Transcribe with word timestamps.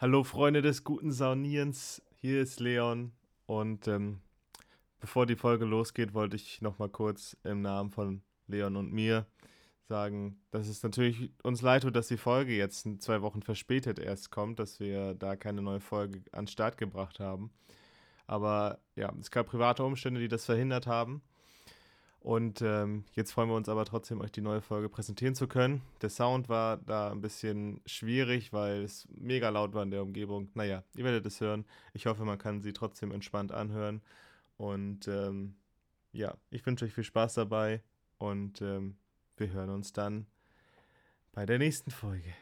Hallo 0.00 0.24
Freunde 0.24 0.62
des 0.62 0.82
guten 0.82 1.12
Saunierens, 1.12 2.00
hier 2.22 2.40
ist 2.40 2.58
Leon 2.58 3.12
und 3.44 3.86
ähm, 3.86 4.22
bevor 4.98 5.26
die 5.26 5.36
Folge 5.36 5.66
losgeht, 5.66 6.14
wollte 6.14 6.36
ich 6.36 6.62
nochmal 6.62 6.88
kurz 6.88 7.36
im 7.44 7.60
Namen 7.60 7.90
von 7.90 8.22
Leon 8.46 8.76
und 8.76 8.94
mir 8.94 9.26
sagen, 9.82 10.40
dass 10.52 10.68
es 10.68 10.82
natürlich 10.82 11.30
uns 11.42 11.60
leid 11.60 11.82
tut, 11.82 11.94
dass 11.94 12.08
die 12.08 12.16
Folge 12.16 12.56
jetzt 12.56 12.88
zwei 13.02 13.20
Wochen 13.20 13.42
verspätet 13.42 13.98
erst 13.98 14.30
kommt, 14.30 14.58
dass 14.58 14.80
wir 14.80 15.12
da 15.12 15.36
keine 15.36 15.60
neue 15.60 15.80
Folge 15.80 16.22
an 16.32 16.46
den 16.46 16.50
Start 16.50 16.78
gebracht 16.78 17.20
haben. 17.20 17.50
Aber 18.26 18.78
ja, 18.96 19.12
es 19.20 19.30
gab 19.30 19.48
private 19.48 19.84
Umstände, 19.84 20.18
die 20.18 20.28
das 20.28 20.46
verhindert 20.46 20.86
haben. 20.86 21.20
Und 22.20 22.60
ähm, 22.60 23.04
jetzt 23.14 23.32
freuen 23.32 23.48
wir 23.48 23.56
uns 23.56 23.70
aber 23.70 23.86
trotzdem, 23.86 24.20
euch 24.20 24.30
die 24.30 24.42
neue 24.42 24.60
Folge 24.60 24.90
präsentieren 24.90 25.34
zu 25.34 25.48
können. 25.48 25.80
Der 26.02 26.10
Sound 26.10 26.50
war 26.50 26.76
da 26.76 27.10
ein 27.10 27.22
bisschen 27.22 27.80
schwierig, 27.86 28.52
weil 28.52 28.82
es 28.82 29.08
mega 29.10 29.48
laut 29.48 29.72
war 29.72 29.82
in 29.82 29.90
der 29.90 30.02
Umgebung. 30.02 30.50
Naja, 30.52 30.84
ihr 30.94 31.04
werdet 31.04 31.24
es 31.24 31.40
hören. 31.40 31.64
Ich 31.94 32.04
hoffe, 32.06 32.24
man 32.26 32.36
kann 32.36 32.60
sie 32.60 32.74
trotzdem 32.74 33.10
entspannt 33.10 33.52
anhören. 33.52 34.02
Und 34.58 35.08
ähm, 35.08 35.56
ja, 36.12 36.36
ich 36.50 36.64
wünsche 36.66 36.84
euch 36.84 36.92
viel 36.92 37.04
Spaß 37.04 37.34
dabei 37.34 37.82
und 38.18 38.60
ähm, 38.60 38.96
wir 39.38 39.50
hören 39.50 39.70
uns 39.70 39.94
dann 39.94 40.26
bei 41.32 41.46
der 41.46 41.58
nächsten 41.58 41.90
Folge. 41.90 42.34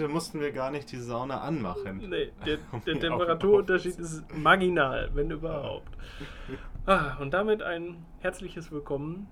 Heute 0.00 0.12
mussten 0.12 0.40
wir 0.40 0.52
gar 0.52 0.70
nicht 0.70 0.90
die 0.92 0.96
Sauna 0.96 1.40
anmachen. 1.42 2.08
Nee, 2.08 2.32
der, 2.46 2.58
der 2.86 3.00
Temperaturunterschied 3.00 3.98
ist 3.98 4.24
marginal, 4.34 5.10
wenn 5.12 5.30
überhaupt. 5.30 5.92
Ah, 6.86 7.18
und 7.20 7.34
damit 7.34 7.62
ein 7.62 8.04
herzliches 8.20 8.72
Willkommen 8.72 9.28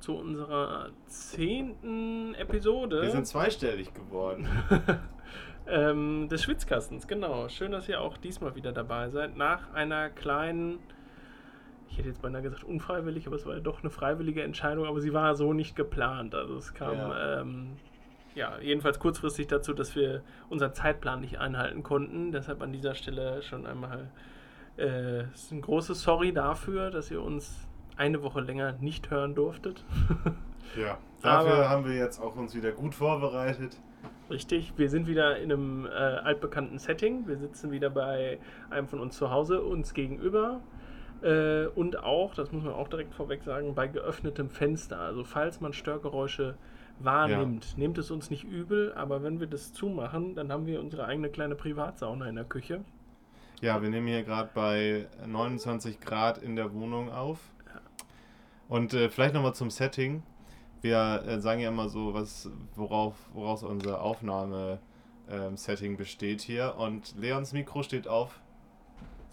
zu 0.00 0.16
unserer 0.16 0.90
zehnten 1.06 2.34
Episode. 2.34 3.00
Wir 3.02 3.10
sind 3.10 3.26
zweistellig 3.26 3.94
geworden. 3.94 4.46
ähm, 5.66 6.28
des 6.28 6.42
Schwitzkastens, 6.42 7.08
genau. 7.08 7.48
Schön, 7.48 7.72
dass 7.72 7.88
ihr 7.88 8.00
auch 8.00 8.18
diesmal 8.18 8.54
wieder 8.54 8.72
dabei 8.72 9.08
seid. 9.08 9.36
Nach 9.38 9.72
einer 9.72 10.10
kleinen, 10.10 10.78
ich 11.88 11.96
hätte 11.96 12.08
jetzt 12.08 12.20
beinahe 12.20 12.42
gesagt 12.42 12.64
unfreiwillig, 12.64 13.26
aber 13.26 13.36
es 13.36 13.46
war 13.46 13.54
ja 13.54 13.60
doch 13.60 13.80
eine 13.80 13.88
freiwillige 13.88 14.42
Entscheidung, 14.42 14.84
aber 14.84 15.00
sie 15.00 15.14
war 15.14 15.34
so 15.34 15.54
nicht 15.54 15.74
geplant. 15.74 16.34
Also 16.34 16.56
es 16.56 16.74
kam 16.74 16.98
Ja. 16.98 17.40
ähm, 17.40 17.76
ja 18.36 18.58
jedenfalls 18.60 19.00
kurzfristig 19.00 19.48
dazu, 19.48 19.72
dass 19.72 19.96
wir 19.96 20.22
unseren 20.48 20.72
Zeitplan 20.74 21.20
nicht 21.20 21.38
einhalten 21.38 21.82
konnten. 21.82 22.30
Deshalb 22.30 22.62
an 22.62 22.72
dieser 22.72 22.94
Stelle 22.94 23.42
schon 23.42 23.66
einmal 23.66 24.08
äh, 24.76 25.24
ein 25.50 25.60
großes 25.62 26.02
Sorry 26.02 26.32
dafür, 26.32 26.90
dass 26.90 27.10
ihr 27.10 27.20
uns 27.20 27.66
eine 27.96 28.22
Woche 28.22 28.40
länger 28.40 28.74
nicht 28.80 29.10
hören 29.10 29.34
durftet. 29.34 29.84
Ja. 30.76 30.98
Dafür 31.22 31.54
Aber- 31.54 31.68
haben 31.70 31.84
wir 31.86 31.94
jetzt 31.94 32.20
auch 32.20 32.34
uns 32.36 32.54
wieder 32.54 32.72
gut 32.72 32.94
vorbereitet. 32.94 33.80
Richtig, 34.28 34.72
wir 34.76 34.90
sind 34.90 35.06
wieder 35.06 35.38
in 35.38 35.52
einem 35.52 35.86
äh, 35.86 35.90
altbekannten 35.90 36.78
Setting. 36.78 37.26
Wir 37.28 37.36
sitzen 37.36 37.70
wieder 37.70 37.88
bei 37.88 38.40
einem 38.68 38.88
von 38.88 38.98
uns 39.00 39.16
zu 39.16 39.30
Hause, 39.30 39.62
uns 39.62 39.94
gegenüber. 39.94 40.60
Äh, 41.22 41.66
und 41.66 42.02
auch, 42.02 42.34
das 42.34 42.50
muss 42.50 42.64
man 42.64 42.74
auch 42.74 42.88
direkt 42.88 43.14
vorweg 43.14 43.44
sagen, 43.44 43.74
bei 43.76 43.86
geöffnetem 43.86 44.50
Fenster. 44.50 44.98
Also 44.98 45.22
falls 45.22 45.60
man 45.60 45.72
Störgeräusche 45.72 46.56
wahrnimmt, 46.98 47.76
nehmt 47.76 47.98
es 47.98 48.10
uns 48.10 48.30
nicht 48.30 48.44
übel, 48.44 48.92
aber 48.94 49.22
wenn 49.22 49.40
wir 49.40 49.46
das 49.46 49.72
zumachen, 49.72 50.34
dann 50.34 50.50
haben 50.52 50.66
wir 50.66 50.80
unsere 50.80 51.06
eigene 51.06 51.28
kleine 51.28 51.54
Privatsauna 51.54 52.28
in 52.28 52.36
der 52.36 52.44
Küche. 52.44 52.84
Ja, 53.60 53.80
wir 53.80 53.88
nehmen 53.88 54.06
hier 54.06 54.22
gerade 54.22 54.50
bei 54.54 55.06
29 55.26 56.00
Grad 56.00 56.38
in 56.38 56.56
der 56.56 56.72
Wohnung 56.74 57.10
auf. 57.10 57.38
Und 58.68 58.92
äh, 58.94 59.08
vielleicht 59.08 59.34
nochmal 59.34 59.54
zum 59.54 59.70
Setting. 59.70 60.22
Wir 60.82 61.22
äh, 61.26 61.40
sagen 61.40 61.60
ja 61.60 61.70
immer 61.70 61.88
so, 61.88 62.12
was, 62.12 62.50
worauf, 62.74 63.14
woraus 63.32 63.62
unser 63.62 64.02
Aufnahme-Setting 64.02 65.96
besteht 65.96 66.42
hier. 66.42 66.74
Und 66.76 67.14
Leons 67.16 67.52
Mikro 67.52 67.82
steht 67.82 68.08
auf 68.08 68.40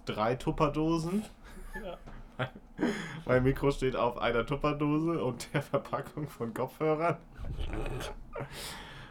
drei 0.05 0.35
Tupperdosen. 0.35 1.23
Ja. 1.83 1.97
Mein 3.25 3.43
Mikro 3.43 3.71
steht 3.71 3.95
auf 3.95 4.17
einer 4.17 4.45
Tupperdose 4.45 5.23
und 5.23 5.53
der 5.53 5.61
Verpackung 5.61 6.27
von 6.27 6.53
Kopfhörern. 6.53 7.17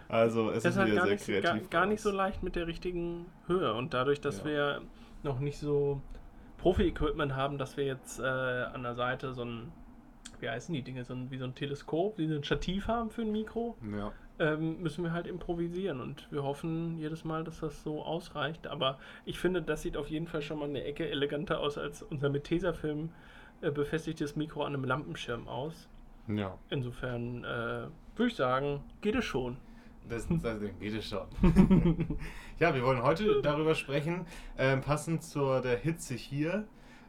Also 0.09 0.51
es 0.51 0.63
Das 0.63 0.65
ist 0.65 0.71
ist 0.73 0.79
halt 0.79 0.95
gar 0.95 1.07
nicht, 1.07 1.25
kreativ. 1.25 1.71
gar, 1.71 1.81
gar 1.83 1.87
nicht 1.87 2.01
so 2.03 2.11
leicht 2.11 2.43
mit 2.43 2.55
der 2.57 2.67
richtigen 2.67 3.27
Höhe. 3.47 3.73
Und 3.75 3.95
dadurch, 3.95 4.21
dass 4.21 4.41
Ja. 4.41 4.45
wir 4.45 4.81
noch 5.23 5.41
nicht 5.41 5.59
so 5.59 6.03
Profi-Equipment 6.59 7.35
haben, 7.35 7.57
dass 7.59 7.77
wir 7.77 7.85
jetzt 7.85 8.21
äh, 8.21 8.25
an 8.25 8.83
der 8.83 8.95
Seite 8.95 9.33
so 9.33 9.45
ein, 9.45 9.73
wie 10.41 10.49
heißen 10.51 10.75
die 10.75 10.83
Dinge, 10.83 11.05
so 11.05 11.15
ein, 11.15 11.31
wie 11.31 11.39
so 11.39 11.45
ein 11.45 11.55
Teleskop, 11.55 12.19
wie 12.19 12.27
so 12.29 12.35
ein 12.35 12.45
Stativ 12.45 12.89
haben 12.89 13.11
für 13.11 13.23
ein 13.23 13.33
Mikro, 13.33 13.77
Ja. 13.91 14.13
ähm, 14.39 14.83
müssen 14.83 15.03
wir 15.03 15.13
halt 15.13 15.27
improvisieren. 15.27 16.01
Und 16.01 16.31
wir 16.31 16.43
hoffen 16.43 16.99
jedes 16.99 17.25
Mal, 17.25 17.43
dass 17.43 17.61
das 17.61 17.83
so 17.83 18.03
ausreicht. 18.03 18.67
Aber 18.67 18.99
ich 19.25 19.39
finde, 19.39 19.63
das 19.63 19.81
sieht 19.83 19.97
auf 19.97 20.11
jeden 20.11 20.27
Fall 20.27 20.43
schon 20.43 20.59
mal 20.59 20.69
eine 20.69 20.85
Ecke 20.85 21.09
eleganter 21.09 21.59
aus 21.61 21.79
als 21.79 22.03
unser 22.03 22.29
mit 22.29 22.45
Tesafilm 22.45 23.11
äh, 23.63 23.71
befestigtes 23.71 24.37
Mikro 24.37 24.63
an 24.65 24.75
einem 24.75 24.85
Lampenschirm 24.85 25.49
aus. 25.49 25.89
ja. 26.29 26.59
Insofern 26.69 27.45
äh, 27.45 27.87
würde 28.17 28.31
ich 28.31 28.37
sagen, 28.37 28.81
geht 29.01 29.15
es 29.15 29.25
schon. 29.25 29.57
Das, 30.09 30.27
das 30.29 30.59
geht 30.81 30.95
es 30.95 31.09
schon. 31.09 31.27
ja, 32.59 32.75
wir 32.75 32.83
wollen 32.83 33.03
heute 33.03 33.41
darüber 33.41 33.75
sprechen, 33.75 34.27
ähm, 34.59 34.81
passend 34.81 35.23
zur 35.23 35.61
der 35.61 35.77
Hitze 35.79 36.15
hier, 36.15 36.65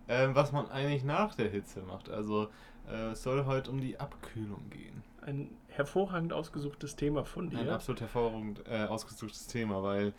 ähm, 0.07 0.35
was 0.35 0.51
man 0.51 0.69
eigentlich 0.69 1.03
nach 1.03 1.33
der 1.35 1.49
Hitze 1.49 1.81
macht. 1.81 2.09
Also 2.09 2.49
äh, 2.89 3.11
es 3.11 3.23
soll 3.23 3.45
heute 3.45 3.71
um 3.71 3.81
die 3.81 3.99
Abkühlung 3.99 4.69
gehen. 4.69 5.03
Ein 5.25 5.49
hervorragend 5.69 6.33
ausgesuchtes 6.33 6.95
Thema 6.95 7.23
von 7.25 7.49
dir. 7.49 7.59
Ein 7.59 7.69
absolut 7.69 8.01
hervorragend 8.01 8.63
äh, 8.69 8.83
ausgesuchtes 8.85 9.47
Thema, 9.47 9.81
weil 9.81 10.13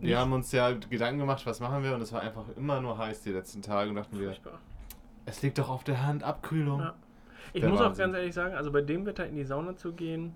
wir 0.00 0.08
Nicht- 0.10 0.16
haben 0.16 0.32
uns 0.32 0.50
ja 0.52 0.72
Gedanken 0.72 1.18
gemacht, 1.20 1.44
was 1.44 1.60
machen 1.60 1.82
wir 1.84 1.94
und 1.94 2.00
es 2.00 2.12
war 2.12 2.22
einfach 2.22 2.44
immer 2.56 2.80
nur 2.80 2.96
heiß 2.96 3.22
die 3.22 3.30
letzten 3.30 3.60
Tage 3.60 3.90
und 3.90 3.96
dachten 3.96 4.18
wir, 4.18 4.28
Furchtbar. 4.28 4.58
es 5.26 5.42
liegt 5.42 5.58
doch 5.58 5.68
auf 5.68 5.84
der 5.84 6.06
Hand, 6.06 6.22
Abkühlung. 6.22 6.80
Ja. 6.80 6.94
Ich 7.52 7.62
muss 7.64 7.80
auch 7.80 7.86
Wahnsinn. 7.86 8.04
ganz 8.06 8.16
ehrlich 8.16 8.34
sagen, 8.34 8.54
also 8.54 8.72
bei 8.72 8.80
dem 8.80 9.06
Wetter 9.06 9.26
in 9.26 9.36
die 9.36 9.44
Sauna 9.44 9.76
zu 9.76 9.92
gehen, 9.92 10.34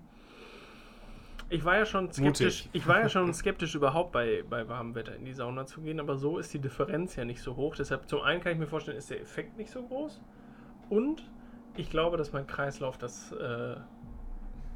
ich 1.49 1.63
war 1.63 1.77
ja 1.77 1.85
schon 1.85 2.11
skeptisch, 2.11 2.65
Mutig. 2.65 2.69
ich 2.73 2.87
war 2.87 2.99
ja 2.99 3.09
schon 3.09 3.33
skeptisch 3.33 3.73
überhaupt 3.75 4.11
bei, 4.11 4.43
bei 4.49 4.67
warmem 4.67 4.95
Wetter 4.95 5.15
in 5.15 5.25
die 5.25 5.33
Sauna 5.33 5.65
zu 5.65 5.81
gehen, 5.81 5.99
aber 5.99 6.17
so 6.17 6.37
ist 6.37 6.53
die 6.53 6.59
Differenz 6.59 7.15
ja 7.15 7.25
nicht 7.25 7.41
so 7.41 7.55
hoch. 7.55 7.75
Deshalb 7.75 8.09
zum 8.09 8.21
einen 8.21 8.41
kann 8.41 8.51
ich 8.51 8.59
mir 8.59 8.67
vorstellen, 8.67 8.97
ist 8.97 9.09
der 9.09 9.21
Effekt 9.21 9.57
nicht 9.57 9.71
so 9.71 9.83
groß 9.83 10.21
und 10.89 11.23
ich 11.75 11.89
glaube, 11.89 12.17
dass 12.17 12.33
mein 12.33 12.47
Kreislauf 12.47 12.97
das 12.97 13.31
äh, 13.31 13.75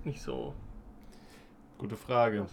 nicht 0.03 0.21
so 0.21 0.53
Gute 1.81 1.95
Frage. 1.95 2.45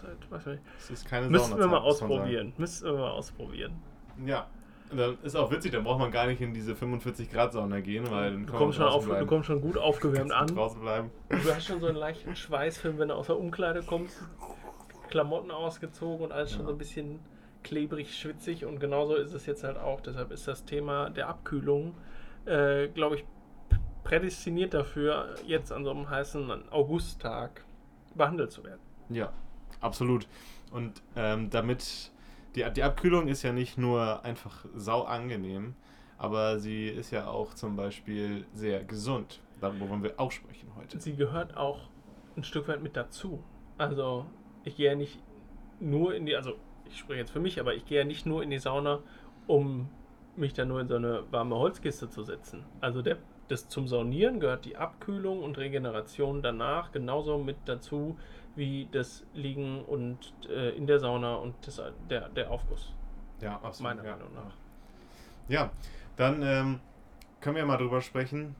Es 0.79 0.89
ist 0.89 1.07
keine 1.07 1.29
Müssten 1.29 1.51
wir 1.51 1.61
Saunazeit, 1.61 1.71
mal 1.71 1.87
ausprobieren. 1.87 2.53
Müssten 2.57 2.85
wir 2.87 2.93
mal 2.93 3.11
ausprobieren. 3.11 3.79
Ja. 4.25 4.47
Ist 5.23 5.35
auch 5.35 5.51
witzig, 5.51 5.71
dann 5.71 5.83
braucht 5.83 5.99
man 5.99 6.11
gar 6.11 6.25
nicht 6.25 6.41
in 6.41 6.53
diese 6.53 6.75
45 6.75 7.31
Grad 7.31 7.53
Sauna 7.53 7.79
gehen, 7.79 8.09
weil 8.09 8.31
dann 8.31 8.45
Du 8.47 8.53
kommst, 8.53 8.77
schon 8.77 8.87
auf, 8.87 9.05
du 9.07 9.25
kommst 9.27 9.47
schon 9.47 9.61
gut 9.61 9.77
aufgewärmt 9.77 10.31
an. 10.31 10.47
draußen 10.47 10.81
bleiben. 10.81 11.11
Du 11.29 11.37
hast 11.53 11.65
schon 11.65 11.79
so 11.79 11.87
einen 11.87 11.95
leichten 11.97 12.35
Schweißfilm, 12.35 12.97
wenn 12.97 13.09
du 13.09 13.13
aus 13.15 13.27
der 13.27 13.37
Umkleide 13.37 13.83
kommst. 13.83 14.17
Klamotten 15.09 15.51
ausgezogen 15.51 16.25
und 16.25 16.31
alles 16.31 16.51
schon 16.51 16.61
Ja. 16.61 16.65
so 16.67 16.71
ein 16.71 16.77
bisschen 16.77 17.19
klebrig, 17.63 18.15
schwitzig. 18.17 18.65
Und 18.65 18.79
genauso 18.79 19.15
ist 19.15 19.33
es 19.33 19.45
jetzt 19.45 19.63
halt 19.63 19.77
auch. 19.77 20.01
Deshalb 20.01 20.31
ist 20.31 20.47
das 20.47 20.65
Thema 20.65 21.09
der 21.09 21.27
Abkühlung, 21.29 21.93
äh, 22.45 22.87
glaube 22.87 23.15
ich, 23.17 23.25
prädestiniert 24.03 24.73
dafür, 24.73 25.35
jetzt 25.45 25.71
an 25.71 25.83
so 25.83 25.91
einem 25.91 26.09
heißen 26.09 26.71
Augusttag 26.71 27.63
behandelt 28.15 28.51
zu 28.51 28.63
werden. 28.63 28.79
Ja, 29.09 29.31
absolut. 29.81 30.27
Und 30.71 31.01
ähm, 31.15 31.49
damit 31.49 32.11
die, 32.59 32.73
die 32.73 32.83
Abkühlung 32.83 33.27
ist 33.27 33.43
ja 33.43 33.53
nicht 33.53 33.77
nur 33.77 34.23
einfach 34.23 34.65
sau 34.75 35.03
angenehm, 35.03 35.75
aber 36.17 36.59
sie 36.59 36.87
ist 36.87 37.11
ja 37.11 37.27
auch 37.27 37.53
zum 37.53 37.75
Beispiel 37.75 38.45
sehr 38.53 38.83
gesund. 38.83 39.41
Darüber 39.61 39.89
wollen 39.89 40.03
wir 40.03 40.19
auch 40.19 40.31
sprechen 40.31 40.69
heute. 40.75 40.99
Sie 40.99 41.15
gehört 41.15 41.55
auch 41.55 41.89
ein 42.35 42.43
Stück 42.43 42.67
weit 42.67 42.81
mit 42.81 42.95
dazu. 42.95 43.43
Also, 43.77 44.25
ich 44.63 44.75
gehe 44.75 44.89
ja 44.89 44.95
nicht 44.95 45.19
nur 45.79 46.13
in 46.13 46.25
die, 46.25 46.35
also 46.35 46.53
ich 46.85 46.97
spreche 46.97 47.19
jetzt 47.19 47.31
für 47.31 47.39
mich, 47.39 47.59
aber 47.59 47.73
ich 47.75 47.85
gehe 47.85 47.99
ja 47.99 48.05
nicht 48.05 48.25
nur 48.25 48.43
in 48.43 48.49
die 48.49 48.59
Sauna, 48.59 48.99
um 49.47 49.89
mich 50.35 50.53
dann 50.53 50.67
nur 50.67 50.81
in 50.81 50.87
so 50.87 50.95
eine 50.95 51.23
warme 51.31 51.55
Holzkiste 51.55 52.09
zu 52.09 52.23
setzen. 52.23 52.65
Also 52.81 53.01
der 53.01 53.17
das 53.49 53.67
zum 53.67 53.87
Saunieren 53.87 54.39
gehört 54.39 54.65
die 54.65 54.77
Abkühlung 54.77 55.41
und 55.41 55.57
Regeneration 55.57 56.43
danach 56.43 56.91
genauso 56.91 57.39
mit 57.39 57.57
dazu 57.65 58.15
wie 58.55 58.87
das 58.91 59.25
Liegen 59.33 59.83
und 59.85 60.33
äh, 60.49 60.75
in 60.75 60.87
der 60.87 60.99
Sauna 60.99 61.35
und 61.35 61.55
das, 61.65 61.81
der, 62.09 62.29
der 62.29 62.51
Aufguss. 62.51 62.93
Ja, 63.41 63.55
absolut. 63.61 63.95
Meiner 63.95 64.05
ja. 64.05 64.15
Meinung 64.15 64.33
nach. 64.33 64.53
Ja, 65.47 65.71
dann 66.15 66.41
ähm, 66.43 66.79
können 67.41 67.55
wir 67.55 67.65
mal 67.65 67.77
drüber 67.77 68.01
sprechen, 68.01 68.55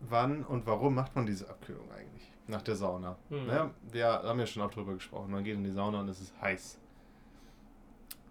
wann 0.00 0.44
und 0.44 0.66
warum 0.66 0.94
macht 0.94 1.14
man 1.14 1.26
diese 1.26 1.48
Abkühlung 1.48 1.90
eigentlich 1.92 2.32
nach 2.46 2.62
der 2.62 2.76
Sauna. 2.76 3.16
Mhm. 3.30 3.46
Ne? 3.46 3.70
Wir 3.90 4.06
haben 4.06 4.38
ja 4.38 4.46
schon 4.46 4.62
auch 4.62 4.70
drüber 4.70 4.94
gesprochen. 4.94 5.30
Man 5.30 5.44
geht 5.44 5.54
in 5.54 5.64
die 5.64 5.70
Sauna 5.70 6.00
und 6.00 6.08
es 6.08 6.20
ist 6.20 6.40
heiß. 6.40 6.78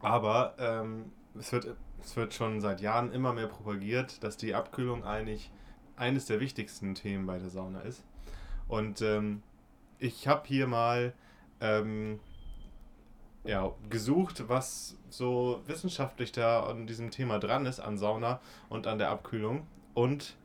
Aber 0.02 0.54
ähm, 0.60 1.12
es, 1.40 1.52
wird, 1.52 1.76
es 2.02 2.16
wird 2.16 2.34
schon 2.34 2.62
seit 2.62 2.82
Jahren 2.82 3.12
immer 3.12 3.34
mehr 3.34 3.48
propagiert, 3.48 4.24
dass 4.24 4.38
die 4.38 4.54
Abkühlung 4.54 5.04
eigentlich 5.04 5.52
eines 5.96 6.26
der 6.26 6.40
wichtigsten 6.40 6.96
Themen 6.96 7.26
bei 7.26 7.40
der 7.40 7.50
Sauna 7.50 7.82
ist. 7.82 8.04
Und 8.68 9.02
ähm, 9.02 9.44
ich 10.04 10.28
habe 10.28 10.44
hier 10.46 10.68
mal 10.68 11.14
ähm, 11.62 12.20
ja, 13.46 13.72
gesucht, 13.90 14.44
was 14.50 14.98
so 15.10 15.62
wissenschaftlich 15.66 16.34
da 16.34 16.64
an 16.64 16.88
diesem 16.88 17.10
Thema 17.10 17.40
dran 17.40 17.66
ist, 17.66 17.80
an 17.80 17.98
Sauna 17.98 18.42
und 18.70 18.86
an 18.86 18.98
der 18.98 19.10
Abkühlung. 19.10 19.66
Und 19.94 20.36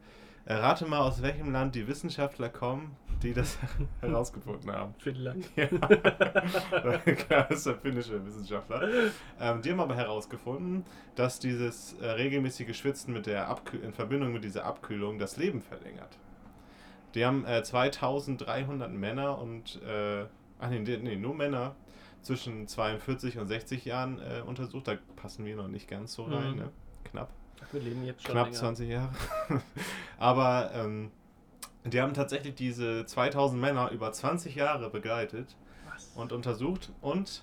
äh, 0.44 0.54
rate 0.54 0.86
mal, 0.86 1.00
aus 1.00 1.22
welchem 1.22 1.50
Land 1.52 1.74
die 1.74 1.88
Wissenschaftler 1.88 2.48
kommen, 2.48 2.96
die 3.22 3.34
das 3.34 3.58
herausgefunden 4.00 4.70
haben. 4.70 4.94
Finnland. 4.98 5.48
Ja, 5.56 6.98
klar, 6.98 7.46
das 7.48 7.58
ist 7.58 7.66
der 7.66 7.74
finnische 7.76 8.24
Wissenschaftler. 8.24 9.10
Ähm, 9.40 9.60
die 9.62 9.72
haben 9.72 9.80
aber 9.80 9.96
herausgefunden, 9.96 10.84
dass 11.16 11.40
dieses 11.40 11.94
äh, 11.94 12.06
regelmäßige 12.06 12.76
Schwitzen 12.76 13.12
mit 13.12 13.26
der 13.26 13.48
Abkühl 13.48 13.80
in 13.80 13.92
Verbindung 13.92 14.32
mit 14.32 14.44
dieser 14.44 14.64
Abkühlung 14.64 15.18
das 15.18 15.36
Leben 15.36 15.62
verlängert. 15.62 16.16
Die 17.18 17.26
haben 17.26 17.44
äh, 17.46 17.64
2300 17.64 18.92
Männer 18.92 19.38
und, 19.38 19.82
äh, 19.82 20.24
ach 20.60 20.70
nee, 20.70 20.78
nee, 20.78 21.16
nur 21.16 21.34
Männer 21.34 21.74
zwischen 22.22 22.68
42 22.68 23.38
und 23.38 23.48
60 23.48 23.84
Jahren 23.84 24.20
äh, 24.20 24.40
untersucht. 24.46 24.86
Da 24.86 24.94
passen 25.16 25.44
wir 25.44 25.56
noch 25.56 25.66
nicht 25.66 25.88
ganz 25.88 26.14
so 26.14 26.24
rein, 26.26 26.52
Mhm. 26.52 26.56
ne? 26.58 26.70
Knapp 27.02 27.30
Wir 27.72 27.80
leben 27.80 28.04
jetzt 28.04 28.22
schon 28.22 28.32
knapp 28.34 28.46
länger. 28.46 28.56
20 28.58 28.88
Jahre. 28.88 29.10
Aber 30.18 30.70
ähm, 30.74 31.10
die 31.84 32.00
haben 32.00 32.14
tatsächlich 32.14 32.54
diese 32.54 33.04
2000 33.04 33.60
Männer 33.60 33.90
über 33.90 34.12
20 34.12 34.54
Jahre 34.54 34.88
begleitet 34.88 35.56
Was? 35.92 36.12
und 36.14 36.32
untersucht 36.32 36.92
und 37.00 37.42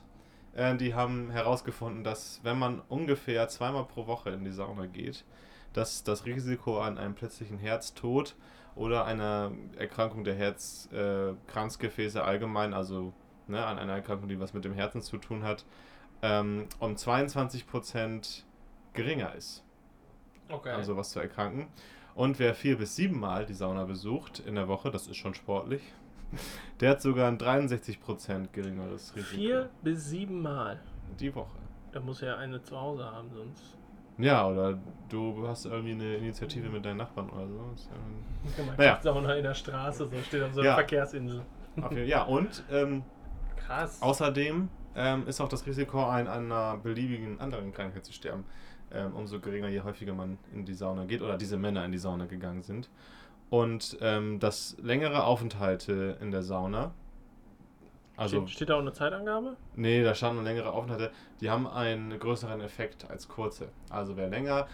äh, 0.53 0.77
die 0.77 0.93
haben 0.93 1.31
herausgefunden, 1.31 2.05
dass 2.05 2.39
wenn 2.43 2.57
man 2.57 2.81
ungefähr 2.87 3.49
zweimal 3.49 3.83
pro 3.83 4.07
Woche 4.07 4.29
in 4.29 4.45
die 4.45 4.51
Sauna 4.53 4.85
geht, 4.85 5.25
dass 5.73 6.03
das 6.05 6.25
Risiko 6.25 6.79
an 6.79 6.97
einem 6.97 7.13
plötzlichen 7.15 7.57
Herztod 7.57 8.35
oder 8.75 9.05
einer 9.05 9.51
Erkrankung 9.77 10.23
der 10.23 10.35
Herzkranzgefäße 10.35 12.23
allgemein, 12.23 12.73
also 12.73 13.13
ne, 13.47 13.65
an 13.65 13.79
einer 13.79 13.93
Erkrankung, 13.93 14.27
die 14.27 14.39
was 14.39 14.53
mit 14.53 14.65
dem 14.65 14.73
Herzen 14.73 15.01
zu 15.01 15.17
tun 15.17 15.43
hat, 15.43 15.65
ähm, 16.21 16.67
um 16.79 16.93
22% 16.93 18.43
geringer 18.93 19.33
ist 19.35 19.63
okay. 20.49 20.71
an 20.71 20.83
sowas 20.83 21.11
zu 21.11 21.19
erkranken. 21.19 21.67
Und 22.13 22.39
wer 22.39 22.53
vier 22.55 22.77
bis 22.77 22.95
sieben 22.95 23.19
Mal 23.19 23.45
die 23.45 23.53
Sauna 23.53 23.83
besucht 23.83 24.39
in 24.39 24.55
der 24.55 24.67
Woche, 24.67 24.89
das 24.89 25.07
ist 25.07 25.17
schon 25.17 25.33
sportlich, 25.33 25.81
der 26.79 26.91
hat 26.91 27.01
sogar 27.01 27.27
ein 27.27 27.37
63% 27.37 28.49
geringeres 28.51 29.15
Risiko. 29.15 29.35
Vier 29.35 29.69
bis 29.81 30.09
sieben 30.09 30.41
Mal. 30.41 30.79
Die 31.19 31.33
Woche. 31.35 31.57
Da 31.91 31.99
muss 31.99 32.21
er 32.21 32.37
eine 32.37 32.61
zu 32.61 32.79
Hause 32.79 33.05
haben, 33.05 33.29
sonst. 33.33 33.77
Ja, 34.17 34.47
oder 34.47 34.79
du 35.09 35.45
hast 35.47 35.65
irgendwie 35.65 35.91
eine 35.91 36.15
Initiative 36.15 36.69
mit 36.69 36.85
deinen 36.85 36.97
Nachbarn 36.97 37.29
oder 37.29 37.47
so. 37.47 37.71
Ist, 37.75 37.89
ähm, 37.91 38.53
Gemeinschaftssauna 38.55 39.35
in 39.35 39.43
der 39.43 39.53
Straße, 39.53 40.07
so 40.07 40.17
steht 40.21 40.43
auf 40.43 40.53
so 40.53 40.61
einer 40.61 40.69
Ja. 40.69 40.75
Verkehrsinsel. 40.75 41.41
ja, 42.05 42.23
und 42.23 42.63
ähm, 42.71 43.03
Krass. 43.57 44.01
außerdem 44.01 44.69
ähm, 44.95 45.27
ist 45.27 45.41
auch 45.41 45.49
das 45.49 45.65
Risiko, 45.65 46.01
an 46.03 46.27
einer 46.27 46.77
beliebigen 46.77 47.41
anderen 47.41 47.73
Krankheit 47.73 48.05
zu 48.05 48.13
sterben, 48.13 48.45
ähm, 48.93 49.13
umso 49.13 49.39
geringer, 49.41 49.67
je 49.67 49.81
häufiger 49.81 50.13
man 50.13 50.37
in 50.53 50.63
die 50.63 50.73
Sauna 50.73 51.03
geht 51.05 51.21
oder 51.21 51.37
diese 51.37 51.57
Männer 51.57 51.83
in 51.83 51.91
die 51.91 51.97
Sauna 51.97 52.25
gegangen 52.25 52.61
sind. 52.63 52.89
Und 53.49 53.97
ähm, 54.01 54.39
dass 54.39 54.77
längere 54.81 55.25
Aufenthalte 55.25 56.17
in 56.21 56.31
der 56.31 56.41
Sauna, 56.43 56.93
also 58.17 58.47
steht, 58.47 58.69
da 58.69 58.75
auch 58.75 58.79
eine 58.79 58.93
Zeitangabe? 58.93 59.57
Nee, 59.75 60.03
da 60.03 60.15
standen 60.15 60.43
längere 60.43 60.71
Aufenthalte, 60.71 61.11
die 61.41 61.49
haben 61.49 61.67
einen 61.67 62.17
größeren 62.17 62.61
Effekt 62.61 63.09
als 63.09 63.27
kurze. 63.27 63.69
Also 63.89 64.15
wer 64.17 64.29
länger 64.29 64.67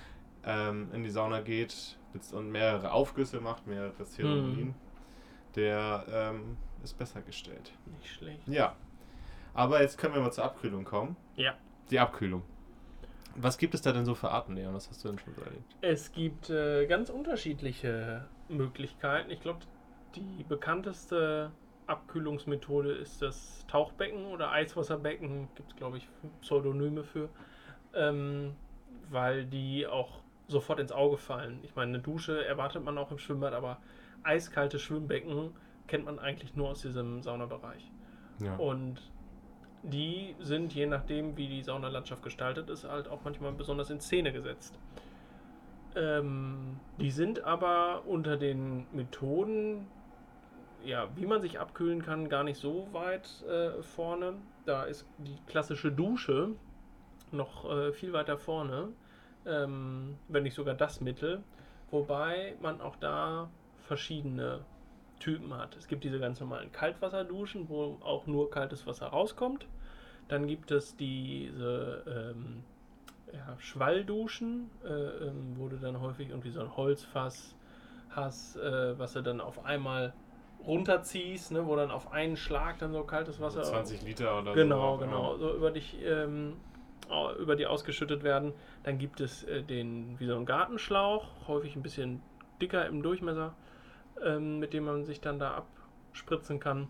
ähm, 0.45 0.89
in 0.93 1.03
die 1.03 1.09
Sauna 1.09 1.41
geht 1.41 1.97
und 2.33 2.51
mehrere 2.51 2.91
Aufgüsse 2.91 3.39
macht, 3.39 3.67
mehrere 3.67 4.03
Zeremonien, 4.03 4.75
der 5.55 6.05
ähm, 6.11 6.57
ist 6.83 6.97
besser 6.97 7.21
gestellt. 7.21 7.71
Nicht 7.97 8.13
schlecht. 8.13 8.47
Ja. 8.47 8.75
Aber 9.53 9.81
jetzt 9.81 9.97
können 9.97 10.13
wir 10.13 10.21
mal 10.21 10.31
zur 10.31 10.45
Abkühlung 10.45 10.83
kommen. 10.83 11.15
Ja. 11.35 11.55
Die 11.89 11.99
Abkühlung. 11.99 12.43
Was 13.35 13.57
gibt 13.57 13.73
es 13.73 13.81
da 13.81 13.91
denn 13.93 14.05
so 14.05 14.13
für 14.13 14.29
Arten, 14.29 14.55
Leon? 14.55 14.73
Was 14.73 14.89
hast 14.89 15.03
du 15.03 15.09
denn 15.09 15.19
schon 15.19 15.33
so 15.33 15.41
erlebt? 15.41 15.75
Es 15.81 16.11
gibt 16.11 16.49
äh, 16.49 16.85
ganz 16.85 17.09
unterschiedliche 17.09 18.25
Möglichkeiten. 18.49 19.31
Ich 19.31 19.41
glaube, 19.41 19.59
die 20.15 20.43
bekannteste 20.43 21.51
Abkühlungsmethode 21.91 22.91
ist 22.91 23.21
das 23.21 23.65
Tauchbecken 23.67 24.25
oder 24.27 24.51
Eiswasserbecken. 24.51 25.49
Gibt 25.55 25.71
es, 25.71 25.75
glaube 25.75 25.97
ich, 25.97 26.07
Pseudonyme 26.41 27.03
für. 27.03 27.29
Ähm, 27.93 28.55
weil 29.09 29.45
die 29.45 29.85
auch 29.85 30.21
sofort 30.47 30.79
ins 30.79 30.91
Auge 30.91 31.17
fallen. 31.17 31.59
Ich 31.63 31.75
meine, 31.75 31.95
eine 31.95 31.99
Dusche 31.99 32.45
erwartet 32.45 32.83
man 32.83 32.97
auch 32.97 33.11
im 33.11 33.17
Schwimmbad, 33.17 33.53
aber 33.53 33.77
eiskalte 34.23 34.79
Schwimmbecken 34.79 35.51
kennt 35.87 36.05
man 36.05 36.19
eigentlich 36.19 36.55
nur 36.55 36.69
aus 36.69 36.81
diesem 36.81 37.21
Saunabereich. 37.21 37.91
Ja. 38.39 38.55
Und 38.55 39.01
die 39.83 40.35
sind, 40.39 40.73
je 40.73 40.85
nachdem, 40.85 41.37
wie 41.37 41.47
die 41.47 41.63
Saunalandschaft 41.63 42.23
gestaltet 42.23 42.69
ist, 42.69 42.83
halt 42.83 43.07
auch 43.07 43.21
manchmal 43.23 43.51
besonders 43.51 43.89
in 43.89 43.99
Szene 43.99 44.31
gesetzt. 44.31 44.77
Ähm, 45.95 46.79
die 46.99 47.11
sind 47.11 47.43
aber 47.43 48.03
unter 48.05 48.37
den 48.37 48.85
Methoden, 48.93 49.87
ja, 50.85 51.09
wie 51.15 51.25
man 51.25 51.41
sich 51.41 51.59
abkühlen 51.59 52.01
kann, 52.01 52.29
gar 52.29 52.43
nicht 52.43 52.59
so 52.59 52.87
weit 52.91 53.43
äh, 53.43 53.81
vorne. 53.81 54.33
Da 54.65 54.83
ist 54.83 55.05
die 55.17 55.37
klassische 55.47 55.91
Dusche 55.91 56.55
noch 57.31 57.69
äh, 57.69 57.93
viel 57.93 58.13
weiter 58.13 58.37
vorne, 58.37 58.89
ähm, 59.45 60.17
wenn 60.27 60.43
nicht 60.43 60.55
sogar 60.55 60.75
das 60.75 61.01
Mittel. 61.01 61.43
Wobei 61.89 62.55
man 62.61 62.81
auch 62.81 62.95
da 62.95 63.49
verschiedene 63.79 64.61
Typen 65.19 65.53
hat. 65.55 65.75
Es 65.75 65.87
gibt 65.87 66.03
diese 66.03 66.19
ganz 66.19 66.39
normalen 66.39 66.71
Kaltwasserduschen, 66.71 67.69
wo 67.69 67.97
auch 68.01 68.27
nur 68.27 68.49
kaltes 68.49 68.87
Wasser 68.87 69.07
rauskommt. 69.07 69.67
Dann 70.27 70.47
gibt 70.47 70.71
es 70.71 70.95
diese 70.95 72.03
ähm, 72.35 72.63
ja, 73.33 73.55
Schwallduschen, 73.59 74.69
äh, 74.83 74.87
ähm, 74.89 75.53
wo 75.55 75.67
du 75.67 75.77
dann 75.77 75.99
häufig 76.01 76.29
irgendwie 76.29 76.51
so 76.51 76.61
ein 76.61 76.75
Holzfass 76.75 77.55
hast, 78.09 78.57
äh, 78.57 78.97
was 78.97 79.13
du 79.13 79.21
dann 79.21 79.41
auf 79.41 79.65
einmal 79.65 80.13
runterziehst, 80.65 81.51
ne, 81.51 81.65
wo 81.65 81.75
dann 81.75 81.91
auf 81.91 82.11
einen 82.11 82.37
Schlag 82.37 82.79
dann 82.79 82.91
so 82.91 83.03
kaltes 83.03 83.39
Wasser 83.39 83.63
20 83.63 84.03
Liter 84.03 84.39
oder 84.41 84.53
Genau, 84.53 84.97
so. 84.97 85.03
genau. 85.05 85.37
So 85.37 85.55
über 85.55 85.71
dich, 85.71 85.97
ähm, 86.03 86.53
über 87.39 87.55
die 87.55 87.65
ausgeschüttet 87.65 88.23
werden. 88.23 88.53
Dann 88.83 88.97
gibt 88.97 89.19
es 89.19 89.43
äh, 89.43 89.63
den, 89.63 90.19
wie 90.19 90.27
so 90.27 90.35
ein 90.35 90.45
Gartenschlauch, 90.45 91.25
häufig 91.47 91.75
ein 91.75 91.81
bisschen 91.81 92.21
dicker 92.61 92.85
im 92.85 93.01
Durchmesser, 93.03 93.53
ähm, 94.23 94.59
mit 94.59 94.73
dem 94.73 94.85
man 94.85 95.03
sich 95.03 95.19
dann 95.19 95.39
da 95.39 95.63
abspritzen 96.11 96.59
kann. 96.59 96.87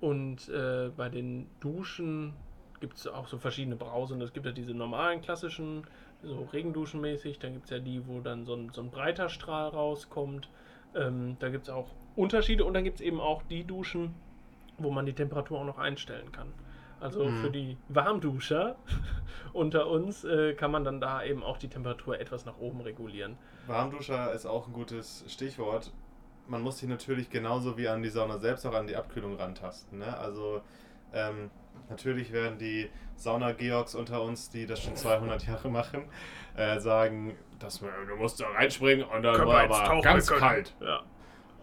Und 0.00 0.48
äh, 0.48 0.90
bei 0.96 1.08
den 1.08 1.48
Duschen 1.60 2.34
gibt 2.80 2.98
es 2.98 3.08
auch 3.08 3.26
so 3.26 3.38
verschiedene 3.38 3.74
Brausen. 3.74 4.20
Es 4.20 4.32
gibt 4.32 4.46
ja 4.46 4.52
diese 4.52 4.74
normalen, 4.74 5.20
klassischen, 5.22 5.84
so 6.22 6.46
Regenduschenmäßig. 6.52 7.40
Dann 7.40 7.54
gibt 7.54 7.64
es 7.64 7.70
ja 7.70 7.80
die, 7.80 8.06
wo 8.06 8.20
dann 8.20 8.44
so 8.44 8.54
ein, 8.54 8.70
so 8.72 8.80
ein 8.82 8.90
breiter 8.90 9.28
Strahl 9.28 9.68
rauskommt. 9.70 10.48
Ähm, 10.94 11.36
da 11.40 11.48
gibt 11.48 11.64
es 11.64 11.70
auch 11.70 11.88
Unterschiede. 12.18 12.64
Und 12.64 12.74
dann 12.74 12.84
gibt 12.84 12.96
es 12.96 13.00
eben 13.00 13.20
auch 13.20 13.42
die 13.42 13.64
Duschen, 13.64 14.14
wo 14.78 14.90
man 14.90 15.06
die 15.06 15.12
Temperatur 15.12 15.60
auch 15.60 15.64
noch 15.64 15.78
einstellen 15.78 16.30
kann. 16.32 16.52
Also 17.00 17.24
Mhm. 17.24 17.36
für 17.42 17.50
die 17.50 17.76
Warmduscher 17.88 18.76
unter 19.52 19.86
uns 19.86 20.24
äh, 20.24 20.54
kann 20.54 20.70
man 20.70 20.84
dann 20.84 21.00
da 21.00 21.22
eben 21.22 21.42
auch 21.44 21.56
die 21.58 21.68
Temperatur 21.68 22.18
etwas 22.20 22.44
nach 22.44 22.58
oben 22.58 22.80
regulieren. 22.80 23.38
Warmduscher 23.66 24.32
ist 24.32 24.46
auch 24.46 24.66
ein 24.66 24.72
gutes 24.72 25.24
Stichwort. 25.28 25.92
Man 26.48 26.62
muss 26.62 26.78
sich 26.78 26.88
natürlich 26.88 27.30
genauso 27.30 27.76
wie 27.76 27.88
an 27.88 28.02
die 28.02 28.08
Sauna 28.08 28.38
selbst 28.38 28.66
auch 28.66 28.74
an 28.74 28.86
die 28.86 28.96
Abkühlung 28.96 29.36
rantasten. 29.36 29.98
Ne? 29.98 30.16
Also 30.18 30.62
ähm, 31.12 31.50
natürlich 31.88 32.32
werden 32.32 32.58
die 32.58 32.88
Sauna-Georgs 33.16 33.94
unter 33.94 34.22
uns, 34.22 34.50
die 34.50 34.66
das 34.66 34.82
schon 34.82 34.96
200 34.96 35.46
Jahre 35.46 35.68
machen, 35.68 36.04
äh, 36.56 36.80
sagen, 36.80 37.36
dass 37.58 37.80
man, 37.80 37.90
du 38.08 38.16
musst 38.16 38.40
da 38.40 38.48
reinspringen 38.48 39.04
und 39.06 39.22
dann 39.22 39.34
Können 39.36 39.48
war 39.48 39.62
aber 39.70 40.00
ganz 40.00 40.26
kalt. 40.28 40.74
Ja. 40.80 41.02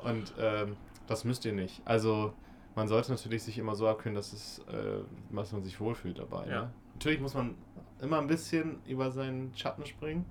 Und 0.04 0.34
ähm, 0.40 0.75
das 1.08 1.24
müsst 1.24 1.46
ihr 1.46 1.54
nicht. 1.54 1.82
Also 1.86 2.34
man 2.75 2.88
sollte 2.88 3.12
natürlich 3.12 3.44
sich 3.44 3.58
immer 3.58 3.75
so 3.75 3.88
abkühlen, 3.88 4.16
dass 4.16 4.34
es, 4.34 4.60
äh, 4.72 5.00
dass 5.32 5.52
man 5.52 5.64
sich 5.64 5.80
wohlfühlt 5.80 6.20
dabei. 6.20 6.48
Ja. 6.48 6.62
Ne? 6.64 6.72
Natürlich 6.94 7.20
muss 7.22 7.34
man 7.34 7.56
immer 8.02 8.20
ein 8.20 8.28
bisschen 8.28 8.82
über 8.86 9.12
seinen 9.12 9.56
Schatten 9.56 9.86
springen. 9.86 10.25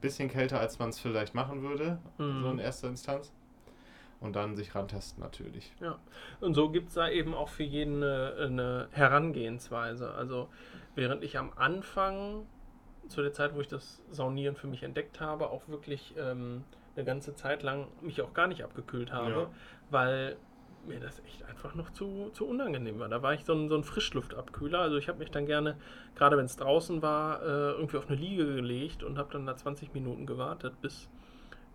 Bisschen 0.00 0.28
kälter, 0.28 0.60
als 0.60 0.78
man 0.78 0.90
es 0.90 0.98
vielleicht 0.98 1.34
machen 1.34 1.62
würde, 1.62 1.98
Mhm. 2.18 2.42
so 2.42 2.50
in 2.50 2.58
erster 2.58 2.88
Instanz. 2.88 3.32
und 4.18 4.34
dann 4.34 4.56
sich 4.56 4.74
rantesten 4.74 5.22
natürlich. 5.22 5.74
Ja, 5.78 5.98
und 6.40 6.54
so 6.54 6.70
gibt 6.70 6.88
es 6.88 6.94
da 6.94 7.06
eben 7.06 7.34
auch 7.34 7.50
für 7.50 7.64
jeden 7.64 8.02
eine, 8.02 8.34
eine 8.40 8.88
Herangehensweise. 8.90 10.10
Also 10.14 10.48
während 10.94 11.22
ich 11.22 11.36
am 11.38 11.52
Anfang, 11.54 12.46
zu 13.08 13.20
der 13.20 13.34
Zeit, 13.34 13.54
wo 13.54 13.60
ich 13.60 13.68
das 13.68 14.02
Saunieren 14.10 14.56
für 14.56 14.68
mich 14.68 14.82
entdeckt 14.82 15.20
habe, 15.20 15.50
auch 15.50 15.68
wirklich 15.68 16.14
ähm, 16.18 16.64
eine 16.96 17.04
ganze 17.04 17.34
Zeit 17.34 17.62
lang 17.62 17.86
mich 18.00 18.20
auch 18.22 18.32
gar 18.34 18.46
nicht 18.46 18.62
abgekühlt 18.64 19.12
habe, 19.12 19.30
Ja. 19.30 19.50
weil 19.90 20.36
mir 20.86 21.00
das 21.00 21.18
echt 21.26 21.44
einfach 21.44 21.74
noch 21.74 21.90
zu, 21.90 22.30
zu 22.32 22.46
unangenehm 22.46 23.00
war. 23.00 23.08
Da 23.08 23.20
war 23.20 23.34
ich 23.34 23.44
so 23.44 23.52
ein, 23.54 23.68
so 23.68 23.74
ein 23.76 23.82
Frischluftabkühler. 23.82 24.78
Also 24.78 24.96
ich 24.98 25.08
habe 25.08 25.18
mich 25.18 25.30
dann 25.32 25.44
gerne, 25.46 25.76
gerade 26.14 26.36
wenn 26.36 26.44
es 26.44 26.56
draußen 26.56 27.02
war, 27.02 27.42
äh, 27.42 27.46
irgendwie 27.72 27.96
auf 27.96 28.06
eine 28.08 28.16
Liege 28.16 28.46
gelegt 28.54 29.02
und 29.02 29.18
habe 29.18 29.32
dann 29.32 29.46
da 29.46 29.56
20 29.56 29.94
Minuten 29.94 30.26
gewartet, 30.26 30.80
bis, 30.80 31.08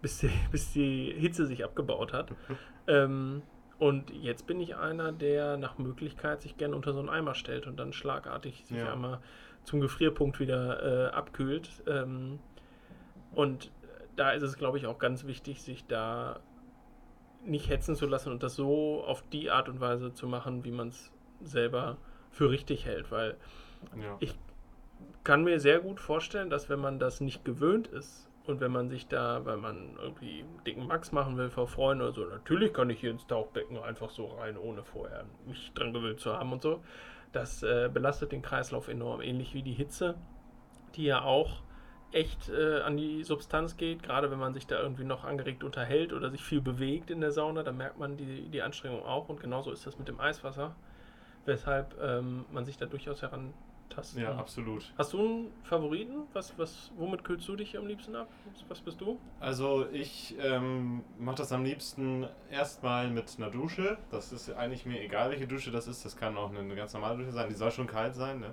bis, 0.01 0.19
die, 0.19 0.29
bis 0.51 0.71
die 0.71 1.13
Hitze 1.17 1.45
sich 1.45 1.63
abgebaut 1.65 2.13
hat. 2.13 2.31
ähm, 2.87 3.41
und 3.79 4.11
jetzt 4.11 4.47
bin 4.47 4.61
ich 4.61 4.77
einer, 4.77 5.11
der 5.11 5.57
nach 5.57 5.77
Möglichkeit 5.77 6.41
sich 6.41 6.55
gerne 6.55 6.75
unter 6.75 6.93
so 6.93 6.99
einen 6.99 7.09
Eimer 7.09 7.33
stellt 7.35 7.67
und 7.67 7.77
dann 7.79 7.91
schlagartig 7.93 8.63
sich 8.65 8.77
Ja. 8.77 8.93
einmal 8.93 9.19
zum 9.63 9.81
Gefrierpunkt 9.81 10.39
wieder 10.39 11.09
äh, 11.09 11.11
abkühlt. 11.11 11.69
Ähm, 11.85 12.39
und 13.33 13.71
da 14.21 14.31
ist 14.31 14.43
es, 14.43 14.55
glaube 14.55 14.77
ich, 14.77 14.85
auch 14.85 14.99
ganz 14.99 15.25
wichtig, 15.25 15.63
sich 15.63 15.87
da 15.87 16.39
nicht 17.43 17.69
hetzen 17.69 17.95
zu 17.95 18.05
lassen 18.05 18.31
und 18.31 18.43
das 18.43 18.53
so 18.55 19.03
auf 19.03 19.23
die 19.33 19.49
Art 19.49 19.67
und 19.67 19.79
Weise 19.79 20.13
zu 20.13 20.27
machen, 20.27 20.63
wie 20.63 20.71
man 20.71 20.89
es 20.89 21.11
selber 21.41 21.97
für 22.29 22.51
richtig 22.51 22.85
hält. 22.85 23.11
Weil 23.11 23.35
Ja. 23.99 24.17
Ich- 24.19 24.37
kann 25.23 25.43
mir 25.43 25.59
sehr 25.59 25.79
gut 25.79 25.99
vorstellen, 25.99 26.51
dass 26.51 26.69
wenn 26.69 26.79
man 26.79 26.99
das 26.99 27.19
nicht 27.19 27.43
gewöhnt 27.43 27.87
ist 27.87 28.29
und 28.45 28.59
wenn 28.59 28.71
man 28.71 28.89
sich 28.89 29.07
da, 29.07 29.43
weil 29.45 29.57
man 29.57 29.97
irgendwie 29.99 30.45
dicken 30.67 30.85
Max 30.85 31.11
machen 31.11 31.35
will 31.37 31.49
vor 31.49 31.67
Freunden 31.67 32.03
oder 32.03 32.13
so, 32.13 32.25
natürlich 32.25 32.71
kann 32.73 32.91
ich 32.91 32.99
hier 32.99 33.09
ins 33.09 33.25
Tauchbecken 33.25 33.79
einfach 33.79 34.11
so 34.11 34.27
rein, 34.27 34.55
ohne 34.57 34.83
vorher 34.83 35.25
mich 35.47 35.71
dran 35.73 35.93
gewöhnt 35.93 36.19
zu 36.19 36.33
haben 36.33 36.51
und 36.53 36.61
so. 36.61 36.83
Das 37.31 37.63
äh, 37.63 37.89
belastet 37.91 38.31
den 38.31 38.43
Kreislauf 38.43 38.87
enorm, 38.87 39.21
ähnlich 39.21 39.55
wie 39.55 39.63
die 39.63 39.73
Hitze, 39.73 40.13
die 40.95 41.05
ja 41.05 41.23
auch 41.23 41.63
echt 42.11 42.49
äh, 42.49 42.81
an 42.81 42.97
die 42.97 43.23
Substanz 43.23 43.77
geht, 43.77 44.03
gerade 44.03 44.31
wenn 44.31 44.39
man 44.39 44.53
sich 44.53 44.67
da 44.67 44.81
irgendwie 44.81 45.03
noch 45.03 45.23
angeregt 45.23 45.63
unterhält 45.63 46.13
oder 46.13 46.29
sich 46.29 46.41
viel 46.43 46.61
bewegt 46.61 47.09
in 47.09 47.21
der 47.21 47.31
Sauna, 47.31 47.63
dann 47.63 47.77
merkt 47.77 47.99
man 47.99 48.17
die, 48.17 48.49
die 48.49 48.61
Anstrengung 48.61 49.03
auch 49.05 49.29
und 49.29 49.39
genauso 49.39 49.71
ist 49.71 49.85
das 49.85 49.97
mit 49.97 50.07
dem 50.07 50.19
Eiswasser, 50.19 50.75
weshalb 51.45 51.95
ähm, 52.01 52.45
man 52.51 52.65
sich 52.65 52.77
da 52.77 52.85
durchaus 52.85 53.21
herantasten 53.21 54.21
ja, 54.21 54.35
absolut. 54.35 54.91
Hast 54.97 55.13
du 55.13 55.19
einen 55.19 55.51
Favoriten? 55.63 56.23
Was, 56.33 56.57
was, 56.57 56.91
womit 56.97 57.23
kühlst 57.23 57.47
du 57.47 57.55
dich 57.55 57.77
am 57.77 57.87
liebsten 57.87 58.15
ab? 58.15 58.27
Was 58.67 58.79
bist 58.79 58.99
du? 58.99 59.17
Also 59.39 59.85
ich 59.91 60.35
ähm, 60.39 61.03
mache 61.17 61.37
das 61.37 61.51
am 61.51 61.63
liebsten 61.63 62.27
erstmal 62.49 63.09
mit 63.09 63.33
einer 63.37 63.49
Dusche. 63.49 63.97
Das 64.09 64.31
ist 64.31 64.49
eigentlich 64.51 64.85
mir 64.85 65.01
egal, 65.01 65.31
welche 65.31 65.47
Dusche 65.47 65.71
das 65.71 65.87
ist. 65.87 66.05
Das 66.05 66.15
kann 66.15 66.37
auch 66.37 66.49
eine, 66.49 66.59
eine 66.59 66.75
ganz 66.75 66.93
normale 66.93 67.17
Dusche 67.17 67.31
sein. 67.31 67.49
Die 67.49 67.55
soll 67.55 67.71
schon 67.71 67.87
kalt 67.87 68.15
sein. 68.15 68.39
Ne? 68.39 68.51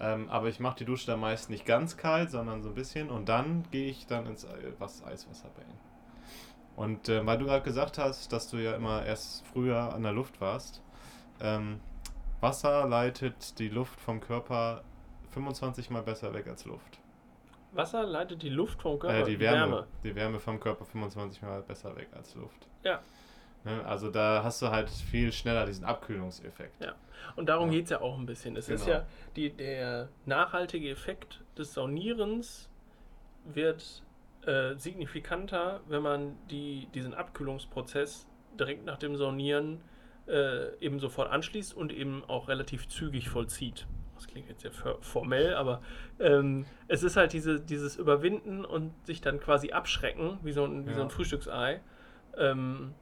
Ähm, 0.00 0.28
aber 0.28 0.48
ich 0.48 0.60
mache 0.60 0.76
die 0.78 0.84
Dusche 0.84 1.06
dann 1.06 1.20
meist 1.20 1.50
nicht 1.50 1.66
ganz 1.66 1.96
kalt, 1.96 2.30
sondern 2.30 2.62
so 2.62 2.70
ein 2.70 2.74
bisschen. 2.74 3.10
Und 3.10 3.28
dann 3.28 3.64
gehe 3.70 3.88
ich 3.88 4.06
dann 4.06 4.26
ins 4.26 4.46
was 4.78 5.04
Eiswasserbecken. 5.04 5.72
Und 6.76 7.08
äh, 7.08 7.24
weil 7.24 7.38
du 7.38 7.44
gerade 7.46 7.62
gesagt 7.62 7.98
hast, 7.98 8.32
dass 8.32 8.48
du 8.50 8.56
ja 8.56 8.74
immer 8.74 9.04
erst 9.06 9.46
früher 9.46 9.94
an 9.94 10.02
der 10.02 10.12
Luft 10.12 10.40
warst. 10.40 10.82
Ähm, 11.40 11.80
Wasser 12.40 12.86
leitet 12.86 13.58
die 13.58 13.68
Luft 13.68 14.00
vom 14.00 14.20
Körper 14.20 14.82
25 15.30 15.90
mal 15.90 16.02
besser 16.02 16.34
weg 16.34 16.46
als 16.48 16.64
Luft. 16.64 16.98
Wasser 17.72 18.04
leitet 18.04 18.42
die 18.42 18.50
Luft 18.50 18.82
vom 18.82 18.98
Körper, 18.98 19.18
Äh, 19.18 19.24
die, 19.24 19.38
Wärme, 19.40 19.86
die 20.02 20.14
Wärme 20.14 20.38
vom 20.38 20.60
Körper 20.60 20.84
25 20.84 21.42
Mal 21.42 21.62
besser 21.62 21.96
weg 21.96 22.08
als 22.12 22.34
Luft. 22.34 22.68
Ja. 22.82 23.00
Ne, 23.64 23.84
Also 23.86 24.10
da 24.10 24.42
hast 24.44 24.60
du 24.60 24.68
halt 24.68 24.90
viel 24.90 25.32
schneller 25.32 25.64
diesen 25.66 25.84
Abkühlungseffekt. 25.84 26.84
Ja. 26.84 26.94
Und 27.36 27.48
darum 27.48 27.68
Ja. 27.70 27.76
geht 27.76 27.84
es 27.84 27.90
ja 27.90 28.00
auch 28.00 28.18
ein 28.18 28.26
bisschen. 28.26 28.56
Es 28.56 28.68
ist 28.68 28.84
Genau. 28.84 28.98
ja 28.98 29.06
die, 29.36 29.50
der 29.50 30.08
nachhaltige 30.26 30.90
Effekt 30.90 31.42
des 31.56 31.72
Saunierens 31.74 32.68
wird 33.44 34.02
äh, 34.46 34.74
signifikanter, 34.76 35.80
wenn 35.88 36.02
man 36.02 36.36
die, 36.50 36.88
diesen 36.94 37.14
Abkühlungsprozess 37.14 38.28
direkt 38.60 38.84
nach 38.84 38.98
dem 38.98 39.16
Saunieren 39.16 39.80
äh, 40.28 40.76
eben 40.80 41.00
sofort 41.00 41.30
anschließt 41.30 41.74
und 41.74 41.92
eben 41.92 42.22
auch 42.26 42.48
relativ 42.48 42.88
zügig 42.88 43.30
vollzieht. 43.30 43.86
Das 44.14 44.26
klingt 44.26 44.48
jetzt 44.48 44.60
sehr 44.62 44.72
for- 44.72 44.98
formell, 45.02 45.54
aber 45.54 45.80
ähm, 46.20 46.66
es 46.88 47.02
ist 47.02 47.16
halt 47.16 47.32
diese, 47.32 47.58
dieses 47.60 47.96
Überwinden 47.96 48.64
und 48.66 48.92
sich 49.06 49.20
dann 49.22 49.40
quasi 49.40 49.72
abschrecken, 49.72 50.38
wie 50.42 50.52
so 50.52 50.64
ein, 50.64 50.86
wie 50.86 50.92
so 50.92 50.98
Ja. 51.00 51.04
ein 51.06 51.10
Frühstücksei, 51.10 51.80
ähm, 52.38 52.94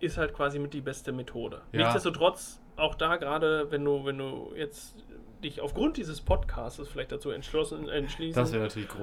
ist 0.00 0.16
halt 0.18 0.32
quasi 0.34 0.58
mit 0.58 0.74
die 0.74 0.80
beste 0.80 1.12
Methode. 1.12 1.60
Ja. 1.72 1.78
Nichtsdestotrotz, 1.80 2.60
auch 2.76 2.94
da 2.94 3.16
gerade, 3.16 3.70
wenn 3.70 3.84
du, 3.84 4.04
wenn 4.04 4.18
du 4.18 4.52
jetzt 4.56 4.94
dich 5.42 5.60
aufgrund 5.60 5.96
dieses 5.96 6.20
Podcasts 6.20 6.86
vielleicht 6.88 7.12
dazu 7.12 7.30
entschlossen, 7.30 7.88
entschließen 7.88 8.42